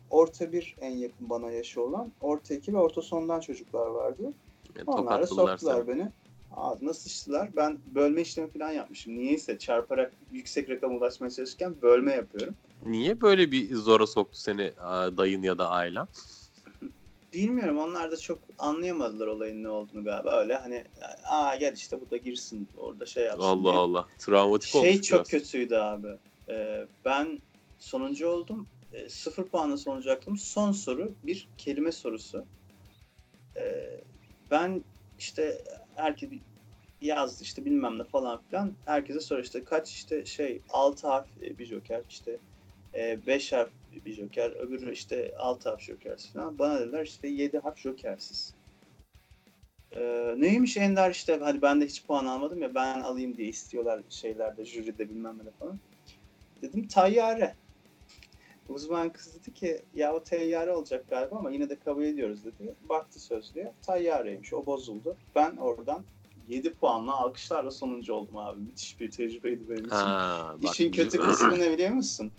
[0.09, 2.11] Orta bir en yakın bana yaşı olan.
[2.21, 4.33] Orta iki ve orta sondan çocuklar vardı.
[4.77, 5.87] Yani Onlar da soktular seni.
[5.87, 6.09] beni.
[6.55, 7.49] Ağzına sıçtılar.
[7.55, 9.17] Ben bölme işlemi falan yapmışım.
[9.17, 12.55] Niyeyse çarparak yüksek rakama ulaşmaya çalışırken bölme yapıyorum.
[12.85, 14.73] Niye böyle bir zora soktu seni
[15.17, 16.07] dayın ya da ailen?
[17.33, 20.39] Bilmiyorum onlar da çok anlayamadılar olayın ne olduğunu galiba.
[20.39, 20.83] Öyle hani
[21.23, 23.41] aa gel işte bu da girsin orada şey yapsın.
[23.41, 23.73] Allah diye.
[23.73, 24.07] Allah.
[24.19, 25.27] Travmatik olmuş Şey çok biraz.
[25.27, 26.07] kötüydü abi.
[26.49, 27.41] Ee, ben
[27.79, 28.67] sonuncu oldum.
[28.93, 30.37] Ee, sıfır puanla sonucaktım.
[30.37, 32.45] Son soru bir kelime sorusu.
[33.57, 34.01] Ee,
[34.51, 34.83] ben
[35.19, 35.61] işte
[35.97, 36.29] herkes
[37.01, 38.73] yazdı işte bilmem ne falan filan.
[38.85, 42.39] Herkese soru işte kaç işte şey 6 harf e, bir joker işte
[43.27, 43.69] 5 harf
[44.05, 46.59] bir joker öbürü işte 6 harf jokersiz falan.
[46.59, 48.53] Bana dediler işte 7 harf jokersiz.
[49.91, 54.01] Ee, neymiş Ender işte hani ben de hiç puan almadım ya ben alayım diye istiyorlar
[54.09, 55.79] şeylerde jüride bilmem ne falan.
[56.61, 57.55] Dedim tayyare.
[58.69, 62.75] Uzman kız dedi ki ya o tayyare olacak galiba ama yine de kabul ediyoruz dedi.
[62.89, 65.15] Baktı sözlüğe tayyareymiş o bozuldu.
[65.35, 66.03] Ben oradan
[66.49, 68.59] 7 puanla alkışlarla sonuncu oldum abi.
[68.59, 69.95] Müthiş bir tecrübeydi benim için.
[69.95, 72.31] Ha, bak, İşin kötü kısmı ne biliyor musun?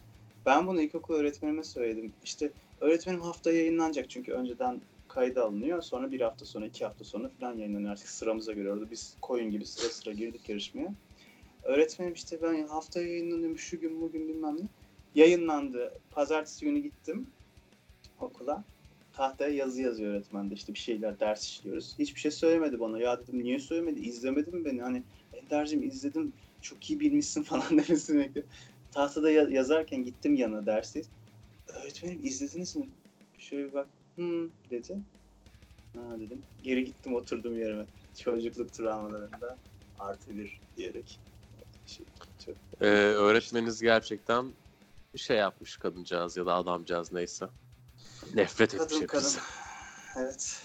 [0.47, 2.13] Ben bunu ilkokul öğretmenime söyledim.
[2.25, 2.51] İşte
[2.81, 5.83] öğretmenim hafta yayınlanacak çünkü önceden kayda alınıyor.
[5.83, 8.73] Sonra bir hafta sonra, iki hafta sonra falan yayınlanıyor artık sıramıza göre.
[8.73, 10.95] Orada biz koyun gibi sıra sıra girdik yarışmaya.
[11.63, 14.63] Öğretmenim işte ben hafta yayınlanıyor şu gün bugün bilmem ne.
[15.19, 15.99] Yayınlandı.
[16.11, 17.27] Pazartesi günü gittim
[18.21, 18.65] okula.
[19.13, 21.95] tahtaya yazı yazıyor öğretmen de işte bir şeyler ders işliyoruz.
[21.99, 22.99] Hiçbir şey söylemedi bana.
[22.99, 24.01] Ya dedim niye söylemedi?
[24.01, 24.83] İzlemedin mi beni?
[24.83, 25.03] Hani
[25.33, 28.53] Ender'cim izledim çok iyi bilmişsin falan demesini bekliyorum.
[28.91, 31.03] Tahtada ya- yazarken gittim yanına dersi.
[31.67, 32.89] Öğretmenim izlediniz mi?
[33.39, 33.89] Şöyle bir bak.
[34.15, 34.99] Hmm dedi.
[35.97, 36.43] Ha dedim.
[36.63, 37.87] Geri gittim oturdum yerime.
[38.19, 39.59] Çocukluk travmalarında
[39.99, 41.19] artı bir diyerek.
[41.87, 42.07] Şey,
[42.47, 44.53] çok Ee, öğretmeniniz gerçekten
[45.17, 47.49] şey yapmış kadıncağız ya da adamcağız neyse.
[48.35, 49.25] Nefret etmiş kadın kadın.
[49.25, 49.41] hepimize.
[50.17, 50.63] Evet.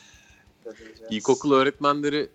[0.63, 1.11] Kadıncağız.
[1.11, 2.31] İlkokul öğretmenleri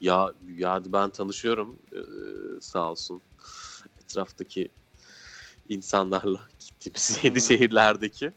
[0.00, 1.98] ya ya ben tanışıyorum ee,
[2.60, 3.22] sağ olsun
[4.04, 4.68] etraftaki
[5.68, 8.32] insanlarla gittiğimiz yedi şehirlerdeki.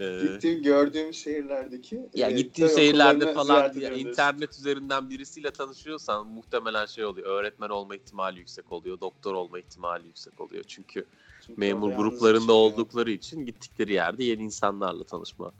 [0.00, 6.26] Ee, Gittiğim gördüğüm şehirlerdeki ya e, gittiğin köy şehirlerde falan ya, internet üzerinden birisiyle tanışıyorsan
[6.26, 7.26] muhtemelen şey oluyor.
[7.26, 9.00] Öğretmen olma ihtimali yüksek oluyor.
[9.00, 10.64] Doktor olma ihtimali yüksek oluyor.
[10.64, 11.06] Çünkü
[11.46, 12.58] Çünkü memur gruplarında çıkıyor.
[12.58, 15.54] oldukları için gittikleri yerde yeni insanlarla tanışmak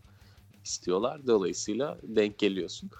[0.64, 1.26] istiyorlar.
[1.26, 2.90] Dolayısıyla denk geliyorsun.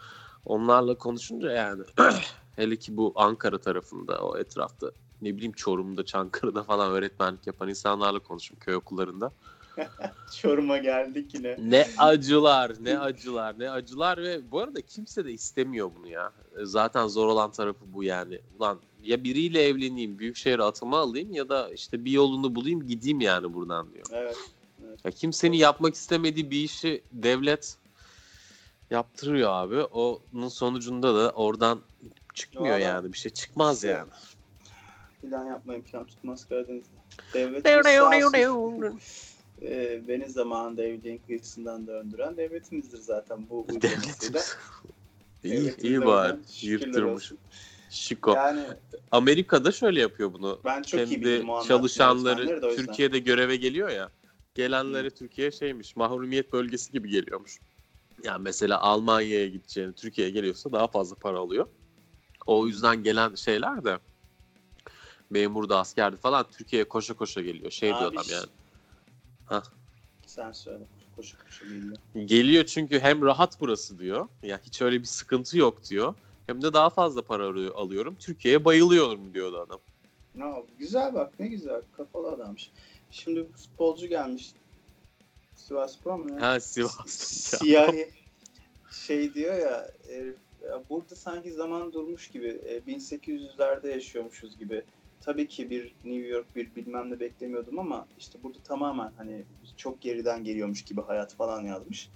[0.44, 1.82] Onlarla konuşunca yani
[2.56, 4.90] hele ki bu Ankara tarafında o etrafta
[5.22, 9.32] ne bileyim Çorum'da, Çankırı'da falan öğretmenlik yapan insanlarla konuştum köy okullarında.
[10.40, 11.56] Çorum'a geldik yine.
[11.58, 16.32] Ne acılar, ne acılar, ne acılar ve bu arada kimse de istemiyor bunu ya.
[16.62, 18.40] Zaten zor olan tarafı bu yani.
[18.58, 23.20] Ulan ya biriyle evleneyim, büyük şehre atama alayım ya da işte bir yolunu bulayım gideyim
[23.20, 24.06] yani buradan diyor.
[24.12, 24.36] Evet.
[25.04, 27.76] Ya kimsenin yapmak istemediği bir işi devlet
[28.90, 29.82] yaptırıyor abi.
[29.82, 31.80] Onun sonucunda da oradan
[32.34, 32.82] çıkmıyor Doğru.
[32.82, 33.12] yani.
[33.12, 34.10] Bir şey çıkmaz İşte yani.
[35.22, 37.00] Plan yapmayın plan tutmaz Karadeniz'de.
[37.34, 37.64] Devlet
[39.62, 44.40] Ee, beni zamanında evliliğin kıyısından döndüren devletimizdir zaten bu uygulamasıyla.
[45.44, 45.76] Devletimiz.
[45.82, 46.36] iyi, iyi bari.
[46.60, 47.32] Yırttırmış.
[47.90, 48.34] Şiko.
[48.34, 48.62] Yani
[49.10, 50.60] Amerika'da şöyle yapıyor bunu.
[50.64, 52.76] ben çok iyi Kendi anlattığı öğretmenleri çalışanları.
[52.76, 54.10] Türkiye'de göreve geliyor ya.
[54.54, 57.58] Gelenleri Türkiye şeymiş mahrumiyet bölgesi gibi geliyormuş.
[58.24, 61.66] Yani mesela Almanya'ya gideceğini Türkiye'ye geliyorsa daha fazla para alıyor.
[62.46, 63.98] O yüzden gelen şeyler de
[65.30, 67.70] memur da askerdi falan Türkiye'ye koşa koşa geliyor.
[67.70, 68.46] Şey diyor Abi, adam yani.
[70.26, 70.84] Sen söyle.
[71.16, 71.96] Koşu koşu geliyor.
[72.24, 74.28] Geliyor çünkü hem rahat burası diyor.
[74.42, 76.14] Ya hiç öyle bir sıkıntı yok diyor.
[76.46, 77.44] Hem de daha fazla para
[77.74, 78.16] alıyorum.
[78.18, 79.80] Türkiye'ye bayılıyorum diyordu adam.
[80.34, 81.82] No, güzel bak ne güzel.
[81.96, 82.70] Kafalı adammış.
[83.10, 84.52] Şimdi futbolcu gelmiş.
[85.54, 86.40] Sivas Spor mu ya?
[86.40, 87.56] Ha Sivas'ta.
[87.56, 88.10] Siyahi
[88.90, 94.82] şey diyor ya, herif, ya burada sanki zaman durmuş gibi e, 1800'lerde yaşıyormuşuz gibi.
[95.20, 99.42] Tabii ki bir New York bir bilmem ne beklemiyordum ama işte burada tamamen hani
[99.76, 102.10] çok geriden geliyormuş gibi hayat falan yazmış.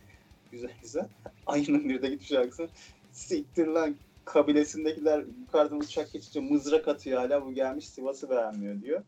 [0.52, 1.08] Güzel güzel.
[1.46, 2.68] Ayının bir de gitmiş şarkısı.
[3.12, 9.02] Siktir lan kabilesindekiler yukarıdan uçak geçince mızrak atıyor hala bu gelmiş Sivas'ı beğenmiyor diyor.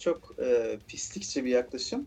[0.00, 2.06] Çok e, pislikçe bir yaklaşım.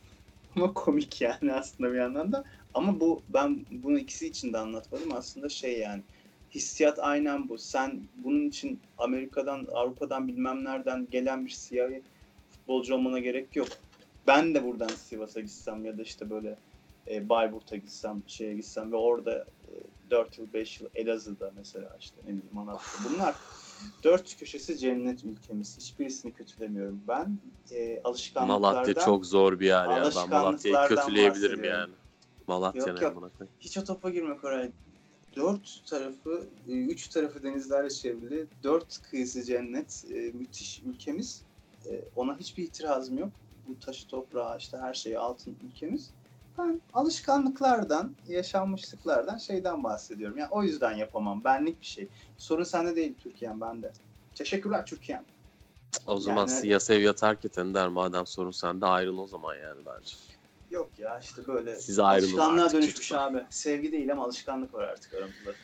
[0.56, 2.44] Ama komik yani aslında bir yandan da.
[2.74, 5.12] Ama bu ben bunu ikisi için de anlatmadım.
[5.14, 6.02] Aslında şey yani
[6.54, 7.58] hissiyat aynen bu.
[7.58, 12.02] Sen bunun için Amerika'dan, Avrupa'dan bilmem nereden gelen bir siyahi
[12.50, 13.68] futbolcu olmana gerek yok.
[14.26, 16.56] Ben de buradan Sivas'a gitsem ya da işte böyle
[17.10, 19.72] e, Bayburt'a gitsem, şeye gitsem ve orada e,
[20.10, 23.10] 4 yıl, 5 yıl Elazığ'da mesela işte ne bileyim Manavgat'ta.
[23.14, 23.34] Bunlar
[24.04, 25.78] dört köşesi cennet ülkemiz.
[25.78, 27.00] Hiçbirisini kötülemiyorum.
[27.08, 27.38] Ben
[27.70, 30.10] e, alışkanlıklardan Malatya çok zor bir yer ya.
[30.16, 31.92] Ben Malatya'yı kötüleyebilirim yani.
[32.46, 33.30] Malatya Yok, yok.
[33.60, 34.70] hiç o topa girme Koray.
[35.36, 41.42] Dört tarafı, e, üç tarafı denizlerle çevrili, dört kıyısı cennet, e, müthiş ülkemiz.
[41.86, 43.28] E, Ona hiçbir itirazım yok.
[43.68, 46.10] Bu taşı toprağı işte her şeyi altın ülkemiz.
[46.58, 50.38] Ben alışkanlıklardan, yaşanmışlıklardan şeyden bahsediyorum.
[50.38, 51.44] Yani o yüzden yapamam.
[51.44, 52.08] Benlik bir şey.
[52.38, 53.92] Sorun sende değil Türkiye'm bende.
[54.34, 55.22] Teşekkürler Türkiye'm.
[56.06, 60.14] O zaman Yani- seviye terk et Ender madem sorun sende ayrıl o zaman yani bence.
[60.72, 63.32] Yok ya işte böyle Siz ayrılın alışkanlığa dönüşmüş çocuklar.
[63.32, 63.46] abi.
[63.50, 65.54] Sevgi değil ama alışkanlık var artık aramızda.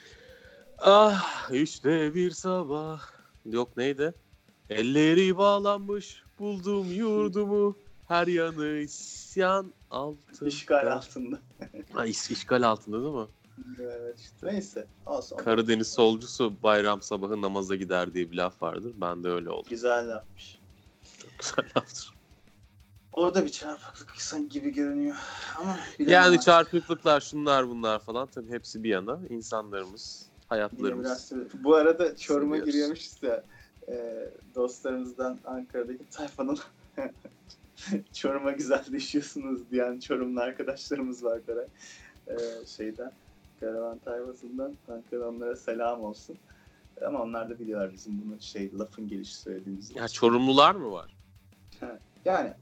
[0.78, 3.02] Ah işte bir sabah.
[3.44, 4.14] Yok neydi?
[4.70, 7.78] Elleri bağlanmış buldum yurdumu.
[8.08, 10.48] Her yanı isyan altında.
[10.48, 11.38] İşgal altında.
[11.92, 13.26] Ha, iş- işgal altında değil mi?
[13.80, 14.46] Evet işte.
[14.46, 14.86] Neyse.
[15.06, 15.36] Olsun.
[15.36, 18.92] Karadeniz solcusu bayram sabahı namaza gider diye bir laf vardır.
[18.96, 19.70] Ben de öyle oldum.
[19.70, 20.58] Güzel yapmış.
[21.18, 22.17] Çok güzel laftır.
[23.18, 25.16] O da bir çarpıklık gibi görünüyor.
[25.58, 26.42] Ama Yani artık.
[26.42, 29.18] çarpıklıklar şunlar bunlar falan tabii hepsi bir yana.
[29.30, 31.32] insanlarımız, hayatlarımız.
[31.64, 33.44] Bu arada Çorum'a giriyormuşuz ya.
[33.88, 36.58] E, dostlarımızdan Ankara'daki tayfanın
[38.12, 41.66] Çorum'a güzel düşüyorsunuz diyen Çorumlu arkadaşlarımız var Koray.
[42.26, 43.12] E, şeyden
[43.60, 46.36] Karavan tayfasından Ankara onlara selam olsun.
[47.06, 49.98] Ama onlar da biliyorlar bizim bunu şey lafın gelişi söylediğimizi.
[49.98, 51.14] Ya Çorumlular mı var?
[52.24, 52.52] Yani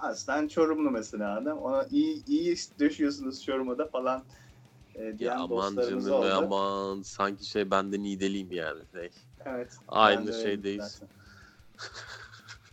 [0.00, 1.58] Aslen Çorumlu mesela adam.
[1.58, 4.24] Ona iyi iyi döşüyorsunuz Çorum'da falan
[4.94, 6.32] e, diyen Ya aman dostlarımız canım oldu.
[6.32, 8.82] aman sanki şey benden iyi deliyim yani.
[8.92, 9.10] Hey.
[9.44, 9.76] Evet.
[9.88, 11.02] Aynı şeydeyiz.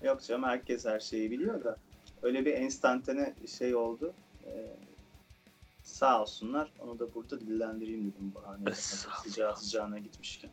[0.03, 1.78] Yok canım herkes her şeyi biliyor da
[2.24, 4.13] öyle bir enstantane şey oldu.
[4.45, 4.76] Ee,
[5.84, 6.74] sağ olsunlar.
[6.80, 8.71] Onu da burada dillendireyim dedim ol.
[9.24, 10.51] Sıcağı sıcağına gitmişken.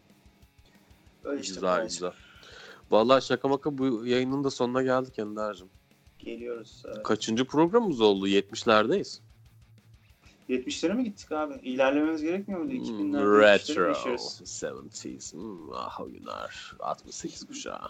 [1.24, 2.12] Öyle işte güzel güzel.
[2.90, 5.68] Vallahi şaka maka bu yayının da sonuna geldik Ender'cim.
[6.24, 6.82] Geliyoruz.
[6.86, 7.02] Evet.
[7.02, 8.28] Kaçıncı programımız oldu?
[8.28, 9.20] 70'lerdeyiz.
[10.48, 11.54] 70'lere mi gittik abi?
[11.68, 12.74] İlerlememiz gerekmiyor muydu?
[12.84, 13.82] 2000'lerde Hmm, 70'lere retro.
[13.88, 14.40] yaşıyoruz.
[14.44, 15.32] 70s.
[15.32, 16.72] Hmm, ah o günler.
[16.80, 17.88] 68 kuşağı.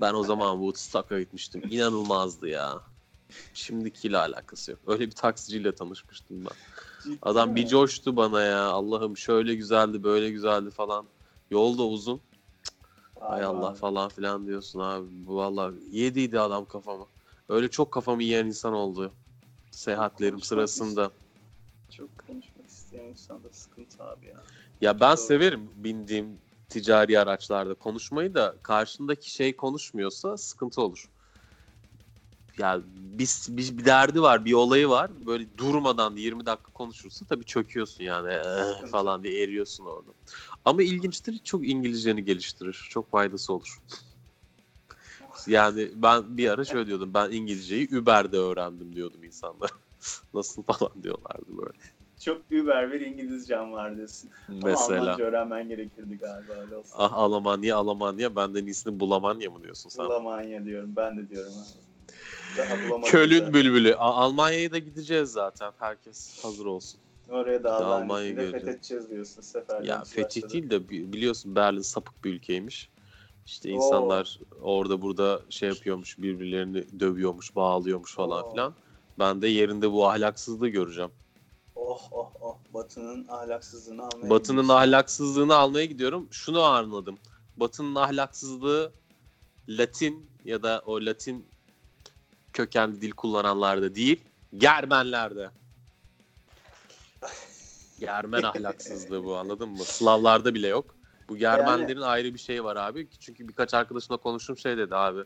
[0.00, 1.62] Ben o zaman Woodstock'a gitmiştim.
[1.70, 2.80] İnanılmazdı ya.
[3.54, 4.80] Şimdikiyle alakası yok.
[4.86, 6.56] Öyle bir taksiciyle tanışmıştım ben.
[7.04, 7.56] Ciddi Adam mi?
[7.56, 8.62] bir coştu bana ya.
[8.64, 11.06] Allah'ım şöyle güzeldi, böyle güzeldi falan.
[11.50, 12.20] Yol da uzun.
[13.20, 13.78] Abi, Allah abi.
[13.78, 15.06] falan filan diyorsun abi.
[15.10, 17.06] Bu Valla yediydi adam kafamı.
[17.48, 19.14] Öyle çok kafamı yiyen insan oldu.
[19.70, 21.10] Seyahatlerim sırasında.
[21.90, 24.42] Çok konuşmak isteyen insan da sıkıntı abi ya.
[24.80, 25.16] Ya ben Doğru.
[25.16, 26.38] severim bindiğim
[26.68, 31.10] ticari araçlarda konuşmayı da karşındaki şey konuşmuyorsa sıkıntı olur.
[32.58, 35.26] Ya bir, bir, bir derdi var, bir olayı var.
[35.26, 40.10] Böyle durmadan 20 dakika konuşursa tabii çöküyorsun yani "Eh" falan diye eriyorsun orada.
[40.64, 42.86] Ama ilginçtir çok İngilizceni geliştirir.
[42.90, 43.78] Çok faydası olur.
[45.46, 47.10] Yani ben bir ara şöyle diyordum.
[47.14, 49.70] Ben İngilizceyi Uber'de öğrendim diyordum insanlara.
[50.34, 51.78] Nasıl falan diyorlardı böyle.
[52.20, 54.30] Çok über bir İngilizcem var diyorsun.
[54.48, 55.02] Ama Mesela.
[55.02, 56.94] Almanca öğrenmen gerekirdi galiba öyle olsun.
[56.98, 60.06] Ah Almanya Almanya benden iyisini bulamanya mı diyorsun sen?
[60.06, 60.96] Bulamanya diyorum.
[60.96, 61.52] Ben de diyorum.
[62.56, 63.00] Daha.
[63.02, 63.54] Kölün da.
[63.54, 63.94] bülbülü.
[63.94, 65.72] Almanya'ya da gideceğiz zaten.
[65.78, 67.00] Herkes hazır olsun.
[67.28, 69.42] Oraya da Almanya'yı fethedeceğiz diyorsun.
[69.42, 70.52] Seferlerimiz Ya fetih başladı.
[70.52, 72.90] değil de bi- biliyorsun Berlin sapık bir ülkeymiş.
[73.46, 73.76] İşte Oo.
[73.76, 78.50] insanlar orada burada şey yapıyormuş, birbirlerini dövüyormuş, bağlıyormuş falan Oo.
[78.50, 78.74] filan.
[79.18, 81.10] Ben de yerinde bu ahlaksızlığı göreceğim.
[81.76, 82.56] Oh oh oh.
[82.74, 84.82] Batı'nın ahlaksızlığını almaya Batı'nın gidiyorsun.
[84.82, 86.28] ahlaksızlığını almaya gidiyorum.
[86.30, 87.18] Şunu anladım.
[87.56, 88.92] Batı'nın ahlaksızlığı
[89.68, 91.46] Latin ya da o Latin
[92.52, 94.20] kökenli dil kullananlarda değil,
[94.56, 95.50] Germenlerde.
[98.00, 99.78] Germen ahlaksızlığı bu anladın mı?
[99.84, 100.95] Slavlarda bile yok.
[101.28, 103.08] Bu Germenlerin ayrı bir şeyi var abi.
[103.20, 105.24] Çünkü birkaç arkadaşımla konuştum şey dedi abi.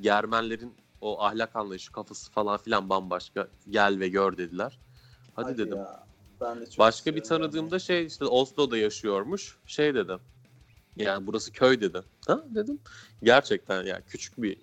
[0.00, 3.48] Germenlerin o ahlak anlayışı kafası falan filan bambaşka.
[3.70, 4.78] Gel ve gör dediler.
[5.34, 5.78] Hadi, dedim.
[5.78, 6.06] ya.
[6.40, 9.58] Ben de çok Başka bir tanıdığımda şey işte Oslo'da yaşıyormuş.
[9.66, 10.18] Şey dedi.
[10.96, 12.02] Yani burası köy dedi.
[12.26, 12.80] Ha dedim.
[13.22, 14.58] Gerçekten ya küçük bir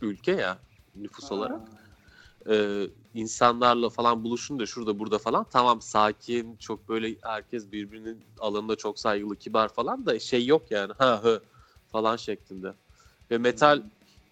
[0.00, 0.58] ülke ya
[0.94, 1.40] nüfus yani.
[1.40, 1.60] olarak.
[1.60, 2.54] Ha.
[2.54, 2.86] Ee,
[3.18, 8.98] insanlarla falan buluşun da şurada burada falan tamam sakin çok böyle herkes birbirinin alanında çok
[8.98, 11.42] saygılı kibar falan da şey yok yani ha hı
[11.86, 12.74] falan şeklinde.
[13.30, 13.82] Ve metal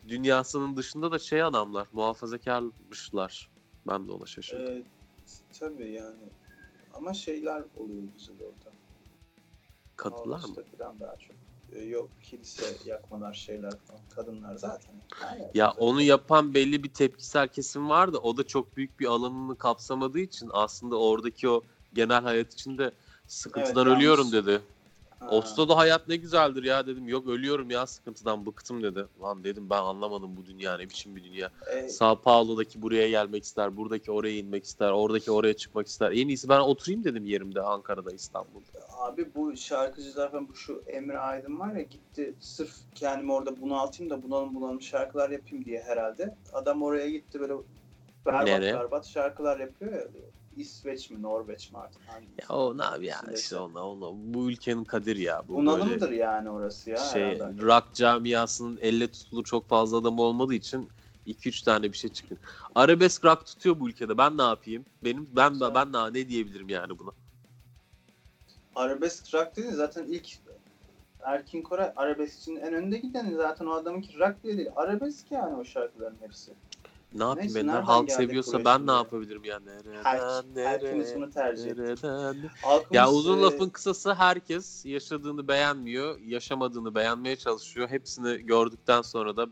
[0.08, 3.50] dünyasının dışında da şey adamlar muhafazakarmışlar.
[3.86, 4.72] Ben de ona şaşırdım.
[4.72, 4.86] Evet,
[5.60, 6.24] tabii yani.
[6.94, 8.76] Ama şeyler oluyor güzel orada.
[9.96, 10.56] Kadınlar mı?
[11.00, 11.36] Daha çok.
[11.76, 14.00] Ee, yok kilise yakmalar şeyler falan.
[14.14, 14.94] Kadınlar zaten.
[15.54, 19.58] Ya onu yapan belli bir tepkisel kesim var da o da çok büyük bir alanını
[19.58, 22.92] kapsamadığı için aslında oradaki o genel hayat içinde
[23.26, 24.60] sıkıntıdan Evet, ölüyorum dedi.
[25.30, 27.08] Oslo'da hayat ne güzeldir ya dedim.
[27.08, 29.06] Yok ölüyorum ya sıkıntıdan bıktım dedi.
[29.22, 31.50] Lan dedim ben anlamadım bu dünya ne biçim bir dünya.
[31.72, 36.12] E, Sao Paulo'daki buraya gelmek ister, buradaki oraya inmek ister, oradaki oraya çıkmak ister.
[36.12, 38.66] En iyisi ben oturayım dedim yerimde Ankara'da, İstanbul'da.
[38.98, 44.10] Abi bu şarkıcılar falan bu şu Emre Aydın var ya gitti sırf kendimi orada bunaltayım
[44.10, 46.34] da bunalım bunalım şarkılar yapayım diye herhalde.
[46.52, 47.54] Adam oraya gitti böyle
[48.26, 48.74] berbat Nereye?
[48.74, 50.06] berbat şarkılar yapıyor ya.
[50.56, 52.32] İsveç mi Norveç mi artık hangisi?
[52.42, 53.40] Ya o ne abi yani Neyse.
[53.42, 54.34] işte ona, ona.
[54.34, 55.42] Bu ülkenin kaderi ya.
[55.48, 57.62] Bu Bunalımdır böyle yani orası ya şey herhalde.
[57.62, 60.88] rock camiasının elle tutulur çok fazla adam olmadığı için
[61.26, 62.38] 2-3 tane bir şey çıkın.
[62.74, 64.18] Arabesk rock tutuyor bu ülkede.
[64.18, 64.84] Ben ne yapayım?
[65.04, 65.74] Benim ben Güzel.
[65.74, 67.10] ben ne ne diyebilirim yani buna?
[68.74, 70.28] Arabesk rock dedin zaten ilk
[71.20, 74.68] Erkin Koray arabeskçinin en önde gideni zaten o adamınki rock diye değil.
[74.76, 76.52] Arabesk yani o şarkıların hepsi.
[77.14, 78.96] Ne yapayım Neyse, nereden halk seviyorsa ben ne ya?
[78.96, 79.66] yapabilirim yani?
[79.66, 82.50] Nereden, Her- herkes bunu tercih nereden?
[82.92, 87.88] Ya uzun e, lafın kısası herkes yaşadığını beğenmiyor, yaşamadığını beğenmeye çalışıyor.
[87.88, 89.46] Hepsini gördükten sonra da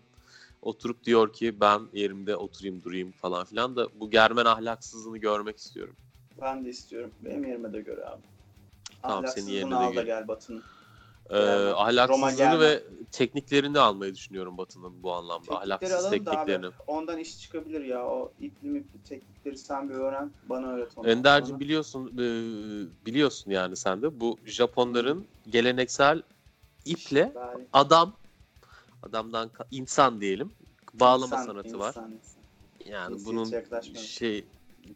[0.63, 5.97] oturup diyor ki ben yerimde oturayım durayım falan filan da bu germen ahlaksızlığını görmek istiyorum.
[6.41, 7.13] Ben de istiyorum.
[7.21, 8.23] Benim yerime de göre abi.
[9.03, 10.07] Tamam, senin yerine de al da gör.
[10.07, 10.63] gel Batı'nın.
[11.31, 11.66] Ee, Germen.
[11.66, 15.47] Roma ahlaksızlığını ve tekniklerini almayı düşünüyorum Batı'nın bu anlamda.
[15.61, 16.66] Teknikleri Ahlaksız tekniklerini.
[16.66, 18.07] abi ondan iş çıkabilir ya.
[18.07, 20.33] O ipli mipli teknikleri sen bir öğren.
[20.49, 21.09] Bana öğret onu.
[21.09, 22.27] Ender'cim biliyorsun e,
[23.07, 26.22] biliyorsun yani sen de bu Japonların geleneksel
[26.85, 28.16] iple Yani adam
[29.03, 30.53] adamdan insan diyelim
[30.95, 31.89] bağlama insan, sanatı insan, var.
[31.89, 32.11] insan.
[32.87, 34.45] Yani Cinsiyetçi bunun şey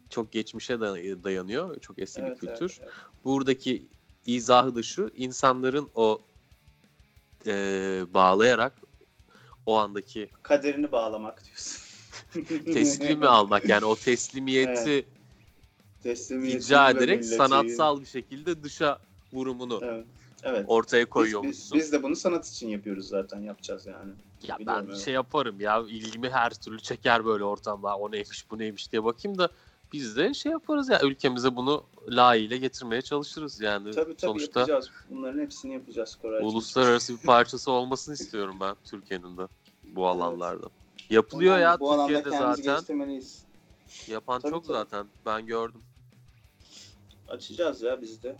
[0.09, 1.79] çok geçmişe day- dayanıyor.
[1.79, 2.79] Çok eski bir Evet, evet, kültür.
[2.83, 2.93] evet.
[3.23, 3.87] Buradaki
[4.35, 5.11] izahı da şu.
[5.15, 6.21] insanların o
[7.47, 7.53] e,
[8.13, 8.73] bağlayarak
[9.65, 11.81] o andaki Kaderini bağlamak diyorsun.
[12.73, 15.05] teslimi almak yani o teslimiyeti
[16.03, 18.99] Teslimiyetini icra ederek milleti- sanatsal bir şekilde dışa
[19.33, 20.05] vurumunu Evet.
[20.43, 20.65] Evet.
[20.67, 21.79] ortaya Biz, biz, koyuyormuşsun.
[21.79, 23.39] biz de bunu sanat için yapıyoruz zaten.
[23.39, 24.11] Yapacağız yani.
[24.47, 25.03] ya biliyorum, ben evet.
[25.03, 29.37] şey yaparım ya ilgimi her türlü çeker böyle ortamda o neymiş bu neymiş diye bakayım
[29.37, 29.49] da
[29.93, 34.89] biz de şey yaparız ya ülkemize bunu layığıyla getirmeye çalışırız yani Tabii tabii sonuçta yapacağız.
[35.09, 36.47] Bunların hepsini yapacağız Koraycığım.
[36.47, 39.47] uluslararası bir parçası olmasını istiyorum ben Türkiye'nin de
[39.83, 40.67] bu alanlarda.
[41.09, 43.21] Yapılıyor Bundan- ya bu Türkiye'de zaten.
[44.07, 44.73] Yapan Tabii, çok tabii.
[44.77, 45.05] zaten.
[45.25, 45.81] Ben gördüm.
[47.27, 48.35] Açacağız ya biz de.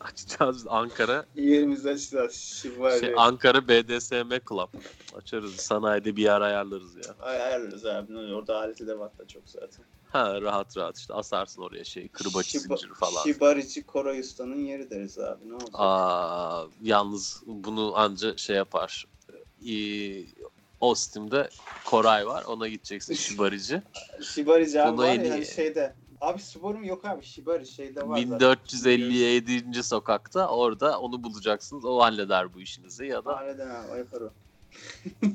[0.00, 1.26] Açacağız Ankara.
[1.34, 2.34] Yerimizi açacağız.
[2.34, 3.14] Şimdi var Şey.
[3.16, 4.68] Ankara BDSM Club.
[5.16, 5.54] Açarız.
[5.56, 7.14] Sanayide bir yer ayarlarız ya.
[7.20, 8.16] Ay ayarlarız abi.
[8.34, 9.84] Orada aleti de var da çok zaten.
[10.10, 13.22] Ha rahat rahat işte asarsın oraya şey kırbaç Şiba- zinciri falan.
[13.22, 15.48] Şibarici Koray Usta'nın yeri deriz abi.
[15.48, 15.70] Ne olacak?
[15.72, 19.06] Aa, yalnız bunu anca şey yapar.
[19.68, 20.24] Ee,
[20.80, 21.48] Ostim'de
[21.84, 22.44] Koray var.
[22.44, 23.82] Ona gideceksin şibarici.
[24.34, 25.46] Şibarici abi Bunu var ya iyi.
[25.46, 25.94] şeyde.
[26.20, 27.24] Abi Subaru'm yok abi.
[27.24, 28.40] Şibari şeyde var zaten.
[28.40, 29.82] 1457.
[29.82, 31.84] sokakta orada onu bulacaksınız.
[31.84, 34.30] O halleder bu işinizi ya da Halleden abi o yapar o.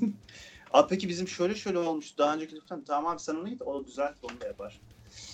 [0.74, 2.18] abi peki bizim şöyle şöyle olmuş.
[2.18, 4.80] Daha önceki lütfen tamam abi sen onu git o düzelt onu da yapar.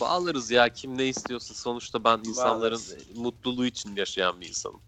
[0.01, 1.53] bağlarız ya kim ne istiyorsa.
[1.53, 2.95] Sonuçta ben insanların Bağlarız.
[3.15, 4.81] mutluluğu için yaşayan bir insanım.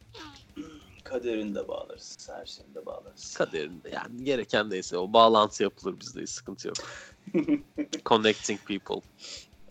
[1.04, 2.30] Kaderini de bağlarız.
[2.32, 3.34] Her şeyini de bağlarız.
[3.34, 6.78] Kaderinde yani gereken neyse o bağlantı yapılır bizde hiç sıkıntı yok.
[8.06, 9.02] Connecting people.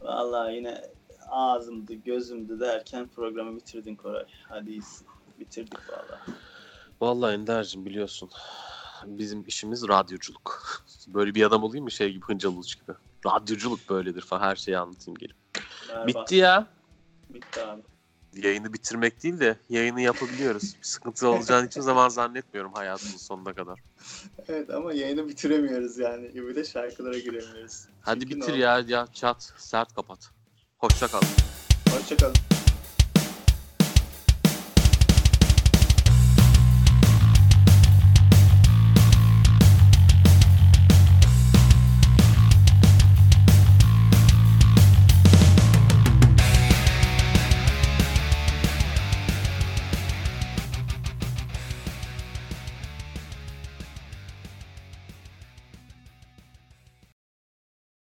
[0.00, 0.82] Vallahi yine
[1.28, 4.24] ağzımdı gözümdü derken programı bitirdin Koray.
[4.48, 5.06] Hadi iyisin.
[5.40, 6.20] Bitirdik vallahi.
[7.00, 8.30] Vallahi Ender'cim biliyorsun
[9.06, 10.82] bizim işimiz radyoculuk.
[11.08, 12.96] Böyle bir adam olayım mı şey gibi Hıncal Uluç gibi.
[13.26, 15.36] Radyoculuk böyledir falan her şeyi anlatayım gelip.
[15.88, 16.06] Berbat.
[16.06, 16.66] Bitti ya.
[17.30, 17.82] Bitti abi.
[18.36, 20.76] Yayını bitirmek değil de yayını yapabiliyoruz.
[20.78, 23.80] Bir sıkıntı olacağını hiçbir zaman zannetmiyorum hayatımın sonuna kadar.
[24.48, 26.34] Evet ama yayını bitiremiyoruz yani.
[26.34, 27.86] Bir de şarkılara giremiyoruz.
[28.00, 30.30] Hadi Çünkü bitir ya ya çat sert kapat.
[30.78, 31.20] Hoşça kal.
[31.90, 32.49] Hoşçakalın.